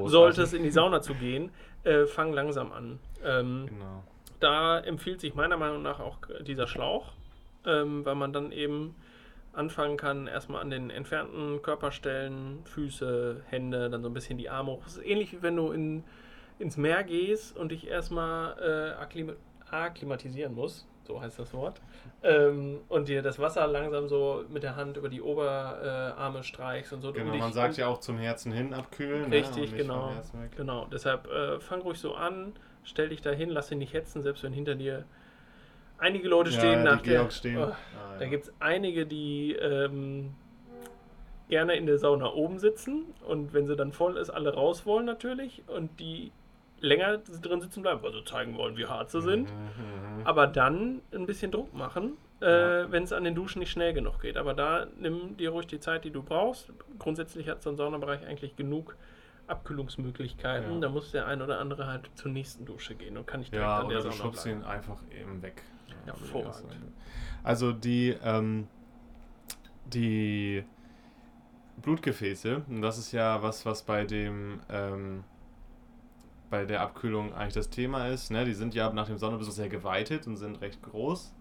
solltest, 0.09 0.53
in 0.53 0.63
die 0.63 0.71
Sauna 0.71 1.01
zu 1.01 1.13
gehen, 1.13 1.51
äh, 1.83 2.05
fang 2.05 2.33
langsam 2.33 2.71
an. 2.71 2.99
Ähm, 3.23 3.67
Genau. 3.69 4.03
da 4.39 4.79
empfiehlt 4.79 5.21
sich 5.21 5.33
meiner 5.35 5.57
Meinung 5.57 5.81
nach 5.81 5.99
auch 5.99 6.17
dieser 6.41 6.67
Schlauch, 6.67 7.13
ähm, 7.65 8.05
weil 8.05 8.15
man 8.15 8.33
dann 8.33 8.51
eben 8.51 8.95
anfangen 9.53 9.95
kann, 9.95 10.27
erstmal 10.27 10.61
an 10.61 10.69
den 10.69 10.89
entfernten 10.89 11.61
Körperstellen, 11.61 12.65
Füße, 12.65 13.41
Hände, 13.47 13.89
dann 13.89 14.01
so 14.01 14.09
ein 14.09 14.13
bisschen 14.13 14.37
die 14.37 14.49
Arme 14.49 14.71
hoch. 14.73 14.83
Das 14.83 14.97
ist 14.97 15.05
ähnlich 15.05 15.31
wie 15.31 15.41
wenn 15.41 15.55
du 15.55 15.71
in, 15.71 16.03
ins 16.59 16.75
Meer 16.75 17.03
gehst 17.05 17.55
und 17.55 17.71
dich 17.71 17.87
erstmal 17.87 18.57
äh, 18.59 19.01
akklimatisieren 19.71 20.53
musst, 20.55 20.87
so 21.03 21.21
heißt 21.21 21.37
das 21.39 21.53
Wort, 21.53 21.81
ähm, 22.23 22.79
und 22.89 23.07
dir 23.07 23.21
das 23.21 23.39
Wasser 23.39 23.67
langsam 23.67 24.07
so 24.07 24.43
mit 24.49 24.63
der 24.63 24.75
Hand 24.75 24.97
über 24.97 25.09
die 25.09 25.21
Oberarme 25.21 26.43
streichst 26.43 26.93
und 26.93 27.01
so. 27.01 27.11
Genau, 27.13 27.35
man 27.35 27.53
sagt 27.53 27.77
ja 27.77 27.87
auch 27.87 27.99
zum 27.99 28.17
Herzen 28.17 28.51
hin 28.51 28.73
abkühlen. 28.73 29.31
Richtig, 29.31 29.55
ne? 29.55 29.61
und 29.63 29.71
nicht 29.73 29.77
genau. 29.77 30.11
Genau, 30.55 30.87
deshalb 30.91 31.27
äh, 31.27 31.59
fang 31.59 31.81
ruhig 31.81 31.99
so 31.99 32.15
an, 32.15 32.53
stell 32.83 33.09
dich 33.09 33.21
dahin, 33.21 33.49
lass 33.49 33.67
dich 33.67 33.77
nicht 33.77 33.93
hetzen, 33.93 34.21
selbst 34.23 34.43
wenn 34.43 34.53
hinter 34.53 34.75
dir 34.75 35.05
einige 35.97 36.27
Leute 36.27 36.51
Ja, 36.51 36.57
stehen 36.59 36.83
nach 36.83 37.01
der. 37.01 37.29
Stehen. 37.31 37.57
Oh, 37.57 37.61
Ah, 37.67 37.75
Da 38.17 38.23
ja. 38.25 38.29
gibt 38.29 38.45
es 38.45 38.53
einige, 38.59 39.05
die 39.05 39.53
ähm, 39.53 40.33
gerne 41.49 41.75
in 41.75 41.85
der 41.85 41.97
Sauna 41.99 42.31
oben 42.33 42.57
sitzen 42.59 43.05
und 43.27 43.53
wenn 43.53 43.67
sie 43.67 43.75
dann 43.75 43.91
voll 43.91 44.17
ist, 44.17 44.29
alle 44.29 44.53
raus 44.53 44.85
wollen 44.85 45.05
natürlich 45.05 45.63
und 45.67 45.99
die 45.99 46.31
länger 46.79 47.17
drin 47.19 47.61
sitzen 47.61 47.81
bleiben, 47.81 48.01
weil 48.03 48.11
sie 48.13 48.23
zeigen 48.25 48.55
wollen, 48.57 48.77
wie 48.77 48.85
hart 48.85 49.09
sie 49.09 49.21
sind, 49.21 49.49
Mhm, 49.49 50.25
aber 50.25 50.45
dann 50.47 51.01
ein 51.13 51.25
bisschen 51.25 51.51
Druck 51.51 51.73
machen, 51.73 52.13
äh, 52.41 52.81
Ja. 52.81 52.91
wenn 52.91 53.03
es 53.03 53.13
an 53.13 53.23
den 53.23 53.33
Duschen 53.35 53.59
nicht 53.59 53.71
schnell 53.71 53.93
genug 53.93 54.21
geht. 54.21 54.37
Aber 54.37 54.53
da 54.53 54.85
nimm 54.99 55.37
dir 55.37 55.49
ruhig 55.51 55.67
die 55.67 55.79
Zeit, 55.79 56.03
die 56.03 56.11
du 56.11 56.21
brauchst. 56.21 56.71
Grundsätzlich 56.99 57.47
hat 57.49 57.63
so 57.63 57.69
ein 57.69 57.77
Saunabereich 57.77 58.25
eigentlich 58.25 58.55
genug 58.55 58.95
Abkühlungsmöglichkeiten. 59.47 60.73
Ja. 60.73 60.79
Da 60.79 60.89
muss 60.89 61.11
der 61.11 61.27
ein 61.27 61.41
oder 61.41 61.59
andere 61.59 61.87
halt 61.87 62.09
zur 62.15 62.31
nächsten 62.31 62.65
Dusche 62.65 62.95
gehen 62.95 63.17
und 63.17 63.25
kann 63.27 63.39
nicht 63.39 63.53
direkt 63.53 63.67
Ja, 63.67 63.79
an 63.79 63.89
der 63.89 63.99
oder 63.99 64.09
du 64.09 64.11
Sauna 64.15 64.23
schubst 64.23 64.43
bleiben. 64.43 64.61
ihn 64.61 64.65
einfach 64.65 64.97
eben 65.17 65.41
weg. 65.41 65.61
Ja, 66.05 66.13
hervorragend. 66.17 66.73
Also 67.43 67.71
die, 67.71 68.15
ähm, 68.23 68.67
die 69.85 70.63
Blutgefäße, 71.81 72.63
das 72.81 72.97
ist 72.97 73.11
ja 73.11 73.41
was, 73.43 73.65
was 73.65 73.83
bei 73.83 74.03
dem, 74.05 74.61
ähm, 74.69 75.23
bei 76.55 76.63
der 76.63 76.81
Abkühlung 76.81 77.33
eigentlich 77.33 77.53
das 77.53 77.69
Thema 77.69 78.07
ist, 78.07 78.31
ne? 78.31 78.45
die 78.45 78.53
sind 78.53 78.73
ja 78.73 78.89
nach 78.93 79.07
dem 79.07 79.17
Sonnenbesuch 79.17 79.51
sehr 79.51 79.67
geweitet 79.67 80.25
und 80.25 80.37
sind 80.37 80.61
recht 80.61 80.81
groß. 80.81 81.33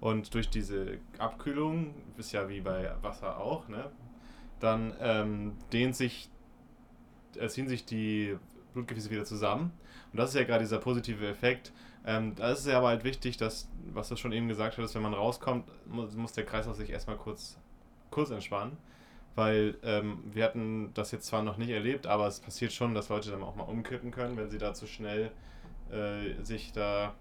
Und 0.00 0.34
durch 0.34 0.50
diese 0.50 0.98
Abkühlung, 1.16 1.94
ist 2.18 2.32
ja 2.32 2.46
wie 2.50 2.60
bei 2.60 2.92
Wasser 3.00 3.38
auch, 3.40 3.68
ne? 3.68 3.90
dann 4.60 4.92
ähm, 5.00 5.52
dehnt 5.72 5.96
sich, 5.96 6.28
äh, 7.36 7.48
ziehen 7.48 7.68
sich 7.68 7.86
die 7.86 8.36
Blutgefäße 8.74 9.10
wieder 9.10 9.24
zusammen. 9.24 9.72
Und 10.12 10.18
das 10.18 10.30
ist 10.30 10.36
ja 10.36 10.44
gerade 10.44 10.62
dieser 10.64 10.78
positive 10.78 11.26
Effekt. 11.26 11.72
Ähm, 12.04 12.34
da 12.34 12.50
ist 12.50 12.60
es 12.60 12.66
ja 12.66 12.76
aber 12.76 12.88
halt 12.88 13.02
wichtig, 13.02 13.38
dass, 13.38 13.70
was 13.94 14.10
du 14.10 14.16
schon 14.16 14.32
eben 14.32 14.48
gesagt 14.48 14.76
hattest, 14.76 14.94
wenn 14.94 15.02
man 15.02 15.14
rauskommt, 15.14 15.64
muss, 15.86 16.14
muss 16.14 16.32
der 16.32 16.44
Kreislauf 16.44 16.76
sich 16.76 16.90
erstmal 16.90 17.16
kurz, 17.16 17.56
kurz 18.10 18.28
entspannen. 18.28 18.76
Weil 19.34 19.76
ähm, 19.82 20.22
wir 20.32 20.44
hatten 20.44 20.92
das 20.94 21.10
jetzt 21.10 21.26
zwar 21.26 21.42
noch 21.42 21.56
nicht 21.56 21.70
erlebt, 21.70 22.06
aber 22.06 22.26
es 22.26 22.40
passiert 22.40 22.72
schon, 22.72 22.94
dass 22.94 23.08
Leute 23.08 23.30
dann 23.30 23.42
auch 23.42 23.56
mal 23.56 23.64
umkippen 23.64 24.10
können, 24.10 24.36
wenn 24.36 24.48
sie 24.48 24.58
da 24.58 24.74
zu 24.74 24.86
schnell 24.86 25.32
äh, 25.90 26.42
sich 26.44 26.72
da 26.72 27.14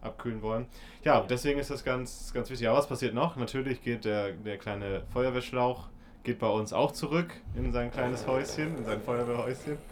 abkühlen 0.00 0.42
wollen. 0.42 0.66
Ja, 1.02 1.22
deswegen 1.22 1.58
ist 1.58 1.70
das 1.70 1.84
ganz, 1.84 2.32
ganz 2.32 2.50
wichtig. 2.50 2.68
Aber 2.68 2.78
was 2.78 2.86
passiert 2.86 3.14
noch? 3.14 3.36
Natürlich 3.36 3.82
geht 3.82 4.04
der, 4.04 4.32
der 4.32 4.58
kleine 4.58 5.02
Feuerwehrschlauch 5.12 5.88
geht 6.22 6.38
bei 6.38 6.48
uns 6.48 6.72
auch 6.72 6.92
zurück 6.92 7.32
in 7.54 7.72
sein 7.72 7.90
kleines 7.90 8.26
Häuschen, 8.26 8.78
in 8.78 8.84
sein 8.84 9.00
Feuerwehrhäuschen. 9.00 9.78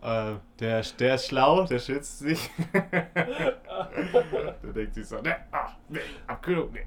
Äh, 0.00 0.34
der, 0.60 0.82
der 0.82 1.16
ist 1.16 1.26
schlau, 1.26 1.64
der 1.64 1.80
schützt 1.80 2.20
sich. 2.20 2.48
der 2.72 4.72
denkt 4.72 4.94
sich 4.94 5.06
so, 5.06 5.20
ne, 5.20 5.34
ah, 5.50 5.72
nee, 5.88 5.98
Abkühlung, 6.28 6.70
nee. 6.72 6.86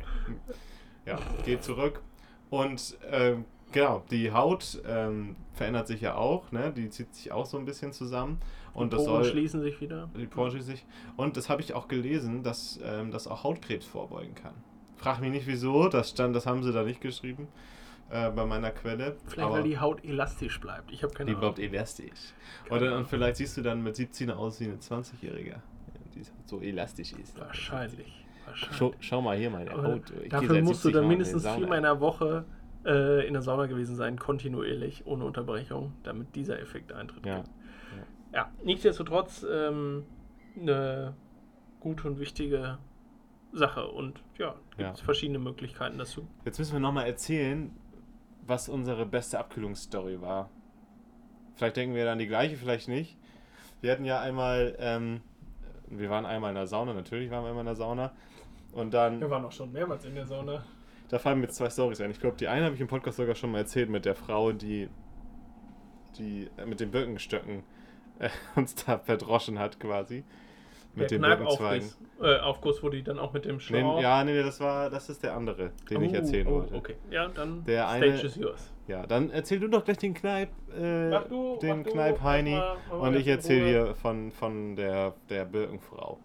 Ja, 1.06 1.18
geht 1.46 1.64
zurück. 1.64 2.02
Und 2.50 2.98
ähm, 3.10 3.46
genau, 3.72 4.04
die 4.12 4.32
Haut 4.32 4.82
ähm, 4.88 5.36
verändert 5.54 5.88
sich 5.88 6.02
ja 6.02 6.16
auch, 6.16 6.52
ne? 6.52 6.72
Die 6.76 6.90
zieht 6.90 7.14
sich 7.16 7.32
auch 7.32 7.46
so 7.46 7.58
ein 7.58 7.66
bisschen 7.66 7.94
zusammen. 7.94 8.40
Und 8.74 8.94
die 8.94 8.98
das 8.98 9.06
Poren 9.06 9.24
soll. 9.24 9.32
schließen 9.32 9.62
sich 9.62 9.82
wieder. 9.82 10.10
Die 10.16 10.28
Poren 10.28 10.52
schließen 10.52 10.72
sich. 10.72 10.86
Und 11.18 11.38
das 11.38 11.50
habe 11.50 11.62
ich 11.62 11.74
auch 11.74 11.88
gelesen, 11.88 12.44
dass 12.44 12.80
ähm, 12.84 13.12
das 13.12 13.28
auch 13.28 13.44
Hautkrebs 13.44 13.86
vorbeugen 13.86 14.36
kann. 14.36 14.54
Frag 14.96 15.20
mich 15.20 15.32
nicht 15.32 15.48
wieso, 15.48 15.90
das 15.90 16.12
stand, 16.12 16.36
das 16.36 16.46
haben 16.46 16.64
sie 16.64 16.72
da 16.72 16.84
nicht 16.84 17.02
geschrieben 17.02 17.48
äh, 18.12 18.30
bei 18.30 18.46
meiner 18.46 18.72
Quelle. 18.72 19.18
Vielleicht, 19.26 19.40
aber 19.48 19.56
weil 19.58 19.64
die 19.64 19.80
Haut 19.80 20.04
elastisch 20.06 20.60
bleibt. 20.60 20.92
Ich 20.92 21.04
habe 21.04 21.14
keine 21.14 21.32
die 21.32 21.36
Ahnung. 21.36 21.54
bleibt 21.54 21.60
elastisch. 21.60 22.34
Oder, 22.70 22.98
und 22.98 23.08
vielleicht 23.08 23.38
siehst 23.38 23.58
du 23.58 23.62
dann 23.62 23.82
mit 23.82 23.96
17 23.96 24.30
aus 24.30 24.60
wie 24.60 24.66
eine 24.66 24.76
20-Jährige, 24.76 25.62
die 26.14 26.22
so 26.46 26.60
elastisch 26.62 27.14
ist. 27.14 27.40
Wahrscheinlich. 27.40 28.21
Schau, 28.56 28.94
schau 29.00 29.22
mal 29.22 29.38
hier 29.38 29.50
meine 29.50 29.72
Haut. 29.72 30.12
Ich 30.24 30.30
Dafür 30.30 30.62
musst 30.62 30.84
du 30.84 30.90
70 30.90 30.94
dann 30.94 31.08
mindestens 31.08 31.48
viermal 31.48 31.78
in 31.78 31.84
der 31.84 32.00
Woche 32.00 32.46
äh, 32.86 33.28
in 33.28 33.34
der 33.34 33.42
Sauna 33.42 33.66
gewesen 33.68 33.96
sein, 33.96 34.18
kontinuierlich, 34.18 35.06
ohne 35.06 35.26
Unterbrechung, 35.26 35.94
damit 36.04 36.36
dieser 36.36 36.60
Effekt 36.60 36.92
eintritt. 36.92 37.26
Ja. 37.26 37.44
ja, 38.34 38.52
nichtsdestotrotz 38.64 39.46
ähm, 39.50 40.04
eine 40.60 41.14
gute 41.80 42.08
und 42.08 42.20
wichtige 42.20 42.78
Sache 43.54 43.88
und 43.88 44.24
ja, 44.38 44.56
gibt 44.72 44.82
Ja. 44.82 44.92
es 44.92 45.02
verschiedene 45.02 45.40
Möglichkeiten 45.40 45.98
dazu. 45.98 46.28
Jetzt 46.46 46.58
müssen 46.60 46.74
wir 46.74 46.80
nochmal 46.80 47.06
erzählen, 47.06 47.72
was 48.46 48.70
unsere 48.70 49.06
beste 49.06 49.40
Abkühlungsstory 49.40 50.22
war. 50.22 50.50
Vielleicht 51.56 51.78
denken 51.78 51.96
wir 51.96 52.06
dann 52.06 52.18
die 52.18 52.28
gleiche, 52.28 52.56
vielleicht 52.56 52.88
nicht. 52.88 53.18
Wir 53.82 53.92
hatten 53.92 54.06
ja 54.06 54.20
einmal, 54.22 54.76
ähm, 54.80 55.22
wir 55.88 56.10
waren 56.10 56.26
einmal 56.26 56.50
in 56.52 56.56
der 56.56 56.68
Sauna, 56.68 56.94
natürlich 56.94 57.30
waren 57.30 57.44
wir 57.44 57.50
einmal 57.50 57.62
in 57.62 57.68
der 57.68 57.76
Sauna. 57.76 58.14
Und 58.74 58.94
dann, 58.94 59.20
waren 59.30 59.46
auch 59.46 59.52
schon 59.52 59.72
mehrmals 59.72 60.06
in 60.06 60.16
der 60.16 60.26
Sauna. 60.26 60.64
da 61.10 61.20
fallen 61.20 61.40
mir 61.42 61.50
zwei 61.50 61.70
Stories 61.70 62.00
ein. 62.02 62.12
Ich 62.12 62.20
glaube, 62.20 62.38
die 62.38 62.48
eine 62.48 62.66
habe 62.66 62.76
ich 62.76 62.82
im 62.82 62.88
Podcast 62.88 63.18
sogar 63.18 63.36
schon 63.36 63.52
mal 63.52 63.60
erzählt 63.60 63.90
mit 63.90 64.06
der 64.06 64.16
Frau, 64.16 64.52
die, 64.54 64.90
die 66.18 66.50
äh, 66.58 66.66
mit 66.66 66.80
den 66.80 66.92
Birkenstöcken 66.92 67.64
äh, 68.20 68.30
uns 68.56 68.76
da 68.76 68.98
verdroschen 68.98 69.60
hat 69.60 69.80
quasi. 69.80 70.24
Mit 70.94 71.10
den 71.10 71.22
Birkenzweigen. 71.22 71.88
Äh, 72.22 72.40
Aufguss, 72.40 72.84
wo 72.84 72.90
die 72.90 73.02
dann 73.02 73.18
auch 73.18 73.32
mit 73.32 73.46
dem 73.46 73.56
Nee, 73.56 73.62
Schlauch... 73.62 74.02
ja, 74.02 74.26
nee, 74.26 74.44
das 74.44 74.60
war, 74.60 74.90
das 74.90 75.10
ist 75.10 75.24
der 75.24 75.36
andere, 75.36 75.72
den 75.90 76.02
ich 76.02 76.12
Oh, 76.12 76.16
erzählen 76.16 76.48
oh, 76.48 76.52
wollte. 76.52 76.76
Okay, 76.76 76.96
ja, 77.10 77.30
dann 77.30 77.64
Der 77.64 77.88
Stage 77.88 78.06
eine- 78.06 78.22
is 78.22 78.36
yours. 78.36 78.74
Ja, 78.88 79.06
dann 79.08 79.30
erzähl 79.30 79.60
du 79.62 79.70
doch 79.70 79.86
gleich 79.86 80.00
den 80.00 80.14
Kneip, 80.14 80.50
äh, 80.76 81.12
du, 81.30 81.58
den 81.62 81.84
Kneip 81.86 82.22
Heini 82.22 82.56
mal, 82.56 82.76
und 82.90 83.16
ich 83.16 83.26
erst 83.26 83.50
in 83.50 83.56
erzähl 83.62 83.78
Ruhe. 83.80 83.88
dir 83.90 83.96
von, 83.96 84.32
von 84.32 84.76
der, 84.76 85.14
der 85.30 85.46
Birkenfrau. 85.46 86.20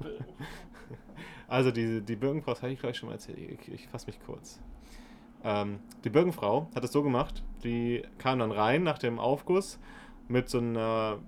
Also 1.50 1.72
die, 1.72 2.00
die 2.00 2.14
Birkenfrau, 2.14 2.52
das 2.52 2.62
habe 2.62 2.72
ich 2.72 2.78
gleich 2.78 2.96
schon 2.96 3.08
mal 3.08 3.16
erzählt, 3.16 3.38
ich, 3.38 3.72
ich 3.72 3.88
fasse 3.88 4.06
mich 4.06 4.20
kurz. 4.24 4.60
Ähm, 5.42 5.80
die 6.04 6.10
Birkenfrau 6.10 6.68
hat 6.76 6.84
es 6.84 6.92
so 6.92 7.02
gemacht, 7.02 7.42
die 7.64 8.04
kam 8.18 8.38
dann 8.38 8.52
rein 8.52 8.84
nach 8.84 8.98
dem 8.98 9.18
Aufguss 9.18 9.80
mit 10.28 10.48
so 10.48 10.58
einer 10.58 11.18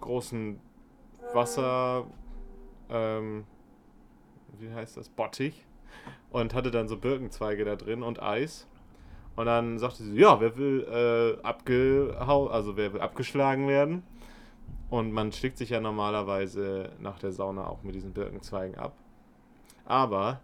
großen 0.00 0.58
Wasser, 1.32 2.08
ähm, 2.90 3.44
wie 4.58 4.72
heißt 4.72 4.96
das, 4.96 5.08
Bottich 5.08 5.64
und 6.30 6.54
hatte 6.54 6.72
dann 6.72 6.88
so 6.88 6.96
Birkenzweige 6.96 7.64
da 7.64 7.76
drin 7.76 8.02
und 8.02 8.20
Eis. 8.20 8.66
Und 9.36 9.46
dann 9.46 9.78
sagte 9.78 10.02
sie, 10.02 10.18
ja, 10.18 10.40
wer 10.40 10.56
will 10.56 11.38
äh, 11.40 11.46
abgehau 11.46 12.48
also 12.48 12.76
wer 12.76 12.92
will 12.94 13.00
abgeschlagen 13.00 13.68
werden? 13.68 14.02
Und 14.90 15.12
man 15.12 15.30
schlägt 15.30 15.56
sich 15.56 15.70
ja 15.70 15.80
normalerweise 15.80 16.90
nach 16.98 17.20
der 17.20 17.30
Sauna 17.30 17.68
auch 17.68 17.84
mit 17.84 17.94
diesen 17.94 18.12
Birkenzweigen 18.12 18.76
ab. 18.76 18.96
Aber 19.92 20.40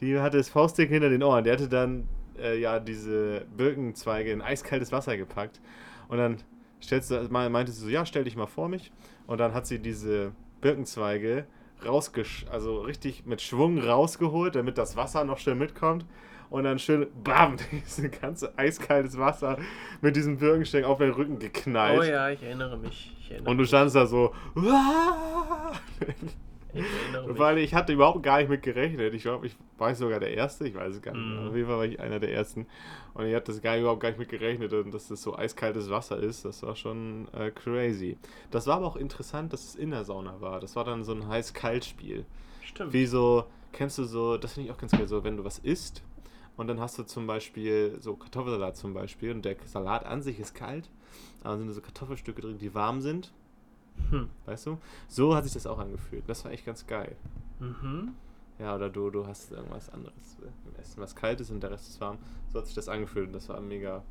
die 0.00 0.18
hatte 0.18 0.38
das 0.38 0.48
Faustdick 0.48 0.88
hinter 0.88 1.10
den 1.10 1.22
Ohren. 1.22 1.44
Die 1.44 1.50
hatte 1.50 1.68
dann 1.68 2.08
äh, 2.38 2.58
ja 2.58 2.80
diese 2.80 3.44
Birkenzweige 3.56 4.32
in 4.32 4.40
eiskaltes 4.40 4.90
Wasser 4.90 5.18
gepackt. 5.18 5.60
Und 6.08 6.16
dann 6.16 6.38
stellst 6.82 7.10
du, 7.10 7.22
mal- 7.30 7.50
meinte 7.50 7.72
sie 7.72 7.82
so, 7.82 7.88
ja, 7.90 8.06
stell 8.06 8.24
dich 8.24 8.36
mal 8.36 8.46
vor 8.46 8.68
mich. 8.70 8.90
Und 9.26 9.38
dann 9.38 9.52
hat 9.52 9.66
sie 9.66 9.78
diese 9.78 10.32
Birkenzweige 10.62 11.44
rausgesch 11.84 12.46
also 12.50 12.80
richtig 12.80 13.26
mit 13.26 13.42
Schwung 13.42 13.78
rausgeholt, 13.78 14.54
damit 14.54 14.78
das 14.78 14.96
Wasser 14.96 15.24
noch 15.24 15.36
schnell 15.38 15.54
mitkommt. 15.56 16.06
Und 16.48 16.64
dann 16.64 16.78
schön, 16.78 17.06
bam, 17.22 17.56
dieses 17.70 18.10
ganze 18.18 18.56
eiskaltes 18.58 19.18
Wasser 19.18 19.58
mit 20.00 20.16
diesem 20.16 20.38
Birkensteck 20.38 20.84
auf 20.86 20.98
den 20.98 21.10
Rücken 21.10 21.38
geknallt. 21.38 22.00
Oh 22.00 22.02
ja, 22.02 22.30
ich 22.30 22.42
erinnere 22.42 22.78
mich. 22.78 23.14
Ich 23.20 23.30
erinnere 23.30 23.50
Und 23.50 23.58
du 23.58 23.62
mich. 23.62 23.68
standst 23.68 23.94
da 23.94 24.06
so, 24.06 24.32
"Uah!" 24.56 25.72
Ich 26.74 27.38
weil 27.38 27.58
ich 27.58 27.74
hatte 27.74 27.92
überhaupt 27.92 28.22
gar 28.22 28.38
nicht 28.38 28.48
mit 28.48 28.62
gerechnet. 28.62 29.14
Ich 29.14 29.22
glaube, 29.22 29.46
ich 29.46 29.56
war 29.78 29.94
sogar 29.94 30.20
der 30.20 30.34
Erste, 30.34 30.66
ich 30.66 30.74
weiß 30.74 30.96
es 30.96 31.02
gar 31.02 31.14
nicht. 31.14 31.24
Mhm. 31.24 31.48
Auf 31.48 31.54
jeden 31.56 31.68
Fall 31.68 31.78
war 31.78 31.84
ich 31.84 32.00
einer 32.00 32.20
der 32.20 32.32
Ersten. 32.32 32.66
Und 33.14 33.26
ich 33.26 33.34
hatte 33.34 33.52
das 33.52 33.60
gar, 33.62 33.76
überhaupt 33.76 34.00
gar 34.00 34.10
nicht 34.10 34.18
mit 34.18 34.28
gerechnet, 34.28 34.72
und 34.72 34.92
dass 34.92 35.08
das 35.08 35.22
so 35.22 35.36
eiskaltes 35.36 35.90
Wasser 35.90 36.18
ist. 36.18 36.44
Das 36.44 36.62
war 36.62 36.76
schon 36.76 37.28
äh, 37.32 37.50
crazy. 37.50 38.18
Das 38.50 38.66
war 38.66 38.76
aber 38.76 38.86
auch 38.86 38.96
interessant, 38.96 39.52
dass 39.52 39.64
es 39.64 39.74
in 39.74 39.90
der 39.90 40.04
Sauna 40.04 40.40
war. 40.40 40.60
Das 40.60 40.76
war 40.76 40.84
dann 40.84 41.04
so 41.04 41.12
ein 41.12 41.28
heiß-kalt-Spiel. 41.28 42.24
Stimmt. 42.62 42.92
Wie 42.92 43.06
so, 43.06 43.44
kennst 43.72 43.98
du 43.98 44.04
so, 44.04 44.36
das 44.36 44.54
finde 44.54 44.68
ich 44.68 44.74
auch 44.74 44.78
ganz 44.78 44.92
geil, 44.92 45.08
so 45.08 45.24
wenn 45.24 45.36
du 45.36 45.44
was 45.44 45.58
isst 45.58 46.02
und 46.56 46.66
dann 46.66 46.78
hast 46.78 46.98
du 46.98 47.04
zum 47.04 47.26
Beispiel 47.26 47.96
so 48.00 48.16
Kartoffelsalat 48.16 48.76
zum 48.76 48.92
Beispiel 48.92 49.32
und 49.32 49.44
der 49.44 49.56
Salat 49.64 50.04
an 50.04 50.22
sich 50.22 50.38
ist 50.38 50.54
kalt, 50.54 50.90
aber 51.42 51.56
sind 51.56 51.68
da 51.68 51.72
so 51.72 51.80
Kartoffelstücke 51.80 52.42
drin, 52.42 52.58
die 52.58 52.74
warm 52.74 53.00
sind, 53.00 53.32
Hm. 54.10 54.28
weißt 54.46 54.66
du? 54.66 54.78
So 55.08 55.34
hat 55.34 55.44
sich 55.44 55.52
das 55.52 55.66
auch 55.66 55.78
angefühlt. 55.78 56.24
Das 56.26 56.44
war 56.44 56.52
echt 56.52 56.64
ganz 56.64 56.86
geil. 56.86 57.16
Mhm. 57.58 58.14
Ja, 58.58 58.74
oder 58.74 58.90
du, 58.90 59.10
du 59.10 59.26
hast 59.26 59.52
irgendwas 59.52 59.88
anderes 59.90 60.38
äh, 60.42 60.68
im 60.68 60.76
Essen, 60.78 61.00
was 61.00 61.16
kalt 61.16 61.40
ist 61.40 61.50
und 61.50 61.62
der 61.62 61.70
Rest 61.70 61.88
ist 61.88 62.00
warm. 62.00 62.18
So 62.48 62.58
hat 62.58 62.66
sich 62.66 62.74
das 62.74 62.88
angefühlt 62.88 63.28
und 63.28 63.32
das 63.32 63.48
war 63.48 63.60
mega, 63.60 64.02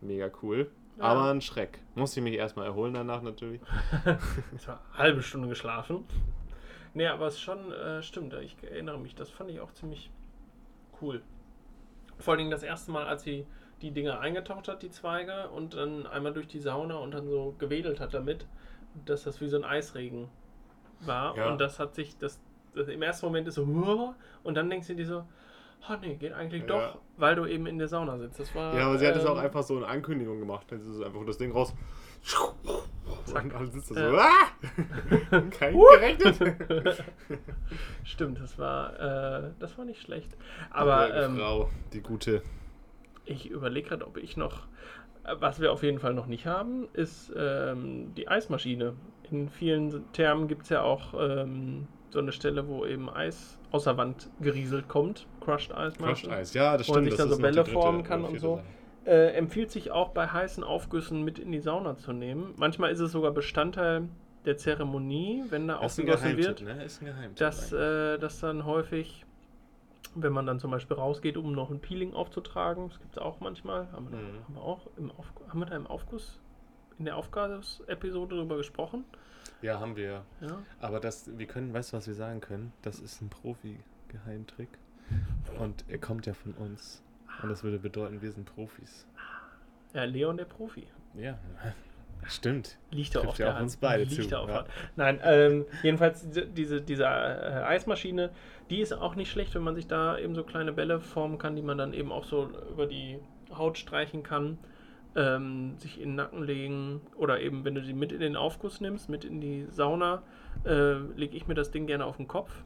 mega 0.00 0.30
cool. 0.42 0.70
Ja. 0.98 1.04
Aber 1.04 1.30
ein 1.30 1.40
Schreck. 1.40 1.78
Musste 1.94 2.20
ich 2.20 2.24
mich 2.24 2.34
erstmal 2.34 2.66
erholen 2.66 2.94
danach 2.94 3.22
natürlich. 3.22 3.60
Ich 4.56 4.66
war 4.68 4.80
eine 4.92 4.98
halbe 4.98 5.22
Stunde 5.22 5.48
geschlafen. 5.48 6.04
Nee, 6.94 7.06
aber 7.06 7.26
es 7.26 7.38
schon 7.38 7.72
äh, 7.72 8.02
stimmt. 8.02 8.34
Ich 8.34 8.56
erinnere 8.62 8.98
mich. 8.98 9.14
Das 9.14 9.28
fand 9.30 9.50
ich 9.50 9.60
auch 9.60 9.72
ziemlich 9.72 10.10
cool. 11.00 11.22
Vor 12.18 12.32
allen 12.32 12.38
Dingen 12.38 12.50
das 12.50 12.62
erste 12.62 12.90
Mal, 12.90 13.06
als 13.06 13.22
sie 13.22 13.46
die 13.82 13.90
Dinger 13.90 14.20
eingetaucht 14.20 14.68
hat, 14.68 14.82
die 14.82 14.90
Zweige, 14.90 15.50
und 15.50 15.74
dann 15.74 16.06
einmal 16.06 16.32
durch 16.32 16.48
die 16.48 16.60
Sauna 16.60 16.96
und 16.96 17.12
dann 17.12 17.28
so 17.28 17.54
gewedelt 17.58 18.00
hat 18.00 18.14
damit, 18.14 18.46
dass 19.04 19.24
das 19.24 19.40
wie 19.40 19.48
so 19.48 19.56
ein 19.56 19.64
Eisregen 19.64 20.28
war. 21.00 21.36
Ja. 21.36 21.50
Und 21.50 21.60
das 21.60 21.78
hat 21.78 21.94
sich, 21.94 22.16
das, 22.18 22.40
das 22.74 22.88
im 22.88 23.02
ersten 23.02 23.26
Moment 23.26 23.48
ist 23.48 23.54
so, 23.56 24.14
und 24.42 24.54
dann 24.54 24.70
denkst 24.70 24.86
du 24.88 24.94
dir 24.94 25.06
so, 25.06 25.24
oh 25.88 25.94
nee, 26.00 26.14
geht 26.16 26.32
eigentlich 26.32 26.62
Ja. 26.62 26.68
doch, 26.68 26.98
weil 27.16 27.34
du 27.36 27.46
eben 27.46 27.66
in 27.66 27.78
der 27.78 27.88
Sauna 27.88 28.18
sitzt. 28.18 28.40
Das 28.40 28.54
war, 28.54 28.74
Ja, 28.74 28.86
aber 28.86 28.98
sie 28.98 29.06
hat 29.06 29.16
es 29.16 29.24
ähm, 29.24 29.30
auch 29.30 29.38
einfach 29.38 29.62
so 29.62 29.76
eine 29.76 29.86
Ankündigung 29.86 30.38
gemacht. 30.40 30.66
Dann 30.70 30.80
ist 30.80 31.02
einfach 31.02 31.24
das 31.26 31.38
Ding 31.38 31.52
raus. 31.52 31.74
Zack. 33.24 33.44
Und 33.44 33.54
alle 33.54 33.66
sitzen 33.68 33.96
Ja. 33.96 34.10
so. 34.10 34.16
Ah! 34.16 35.40
Kein 35.50 35.78
gerechnet. 35.78 36.96
Stimmt, 38.04 38.40
das 38.40 38.58
war, 38.58 38.98
äh, 39.44 39.50
das 39.58 39.76
war 39.78 39.84
nicht 39.84 40.00
schlecht. 40.00 40.36
Aber 40.70 41.06
Die 41.08 41.12
ähm, 41.18 41.36
Frau, 41.36 41.70
die 41.92 42.00
gute. 42.00 42.42
ich 43.24 43.50
überlege 43.50 43.88
gerade, 43.90 44.06
ob 44.06 44.16
ich 44.16 44.36
noch, 44.36 44.62
äh, 44.62 44.66
was 45.40 45.60
wir 45.60 45.72
auf 45.72 45.82
jeden 45.82 45.98
Fall 45.98 46.14
noch 46.14 46.26
nicht 46.26 46.46
haben, 46.46 46.88
ist 46.92 47.32
ähm, 47.36 48.12
die 48.16 48.28
Eismaschine. 48.28 48.94
In 49.30 49.48
vielen 49.48 50.04
Thermen 50.12 50.46
gibt 50.48 50.62
es 50.64 50.68
ja 50.68 50.82
auch 50.82 51.14
ähm, 51.18 51.88
so 52.10 52.20
eine 52.20 52.32
Stelle, 52.32 52.68
wo 52.68 52.86
eben 52.86 53.10
Eis 53.10 53.58
aus 53.72 53.84
der 53.84 53.96
Wand 53.96 54.30
gerieselt 54.40 54.88
kommt. 54.88 55.26
Crushed 55.40 55.74
Eis. 55.74 55.98
Crushed? 55.98 56.30
Eis. 56.30 56.54
Ja, 56.54 56.76
das 56.76 56.88
Wo 56.88 56.92
man 56.94 57.02
stimmt. 57.04 57.10
sich 57.12 57.18
das 57.18 57.28
dann 57.28 57.36
so 57.36 57.42
Bälle 57.42 57.64
formen 57.64 58.02
kann 58.04 58.24
und 58.24 58.38
so. 58.40 58.60
Äh, 59.04 59.32
empfiehlt 59.34 59.70
sich 59.70 59.90
auch 59.90 60.10
bei 60.10 60.26
heißen 60.28 60.64
Aufgüssen 60.64 61.22
mit 61.22 61.38
in 61.38 61.52
die 61.52 61.60
Sauna 61.60 61.96
zu 61.96 62.12
nehmen. 62.12 62.54
Manchmal 62.56 62.90
ist 62.90 63.00
es 63.00 63.12
sogar 63.12 63.32
Bestandteil 63.32 64.08
der 64.44 64.56
Zeremonie, 64.56 65.44
wenn 65.50 65.66
da 65.68 65.74
Das 65.74 65.82
aufgegossen 65.98 66.36
wird. 66.36 66.62
Ne? 66.62 66.84
Ist 66.84 67.02
ein 67.02 67.06
Geheimtipp. 67.06 67.36
dass, 67.36 67.72
äh, 67.72 68.16
dass 68.18 68.40
dann 68.40 68.64
häufig, 68.64 69.25
wenn 70.14 70.32
man 70.32 70.46
dann 70.46 70.58
zum 70.60 70.70
Beispiel 70.70 70.96
rausgeht, 70.96 71.36
um 71.36 71.52
noch 71.52 71.70
ein 71.70 71.80
Peeling 71.80 72.14
aufzutragen, 72.14 72.88
das 72.88 72.98
gibt 73.00 73.12
es 73.12 73.18
auch 73.18 73.40
manchmal, 73.40 73.90
haben 73.92 74.10
wir, 74.10 74.18
Mhm. 74.18 74.44
haben 74.44 74.54
wir 74.54 74.62
auch 74.62 74.86
im 74.96 75.10
Auf, 75.10 75.32
haben 75.48 75.58
wir 75.60 75.66
da 75.66 75.76
im 75.76 75.86
Aufguss, 75.86 76.38
in 76.98 77.04
der 77.04 77.16
Aufgabesepisode 77.16 78.36
darüber 78.36 78.56
gesprochen? 78.56 79.04
ja, 79.62 79.78
haben 79.80 79.96
wir. 79.96 80.22
Ja. 80.40 80.58
Aber 80.80 81.00
das, 81.00 81.30
wir 81.38 81.46
können, 81.46 81.72
weißt 81.72 81.92
du, 81.92 81.96
was 81.96 82.06
wir 82.06 82.14
sagen 82.14 82.40
können? 82.40 82.72
Das 82.82 82.98
ist 83.00 83.20
ein 83.22 83.30
Profi-Geheimtrick. 83.30 84.68
Und 85.58 85.84
er 85.88 85.98
kommt 85.98 86.26
ja 86.26 86.34
von 86.34 86.52
uns. 86.54 87.02
Und 87.42 87.48
das 87.48 87.62
würde 87.62 87.78
bedeuten, 87.78 88.22
wir 88.22 88.32
sind 88.32 88.44
Profis. 88.44 89.06
ja, 89.94 90.04
Leon 90.04 90.36
der 90.36 90.44
Profi. 90.46 90.86
Ja, 91.14 91.38
stimmt. 92.24 92.78
Liegt 92.90 93.14
ja 93.14 93.20
Trifft 93.20 93.32
auf 93.32 93.38
ja 93.38 93.46
der 93.46 93.54
Hand. 93.54 93.64
uns 93.64 93.76
beide 93.76 94.04
Liegt 94.04 94.14
zu, 94.14 94.28
ja 94.28 94.46
ja. 94.46 94.64
Nein, 94.96 95.20
ähm, 95.24 95.64
jedenfalls 95.82 96.26
diese, 96.28 96.46
diese, 96.46 96.80
diese 96.80 97.04
äh, 97.04 97.06
Eismaschine, 97.06 98.30
die 98.70 98.80
ist 98.80 98.92
auch 98.92 99.14
nicht 99.14 99.30
schlecht, 99.30 99.54
wenn 99.54 99.62
man 99.62 99.74
sich 99.74 99.86
da 99.86 100.18
eben 100.18 100.34
so 100.34 100.42
kleine 100.42 100.72
Bälle 100.72 101.00
formen 101.00 101.38
kann, 101.38 101.56
die 101.56 101.62
man 101.62 101.78
dann 101.78 101.92
eben 101.92 102.12
auch 102.12 102.24
so 102.24 102.50
über 102.70 102.86
die 102.86 103.18
Haut 103.54 103.78
streichen 103.78 104.22
kann, 104.22 104.58
ähm, 105.14 105.78
sich 105.78 106.00
in 106.00 106.10
den 106.10 106.14
Nacken 106.16 106.42
legen 106.42 107.00
oder 107.16 107.40
eben, 107.40 107.64
wenn 107.64 107.74
du 107.74 107.82
sie 107.82 107.94
mit 107.94 108.12
in 108.12 108.20
den 108.20 108.36
Aufguss 108.36 108.80
nimmst, 108.80 109.08
mit 109.08 109.24
in 109.24 109.40
die 109.40 109.66
Sauna, 109.70 110.22
äh, 110.64 110.94
lege 110.94 111.36
ich 111.36 111.46
mir 111.46 111.54
das 111.54 111.70
Ding 111.70 111.86
gerne 111.86 112.04
auf 112.04 112.16
den 112.16 112.28
Kopf, 112.28 112.64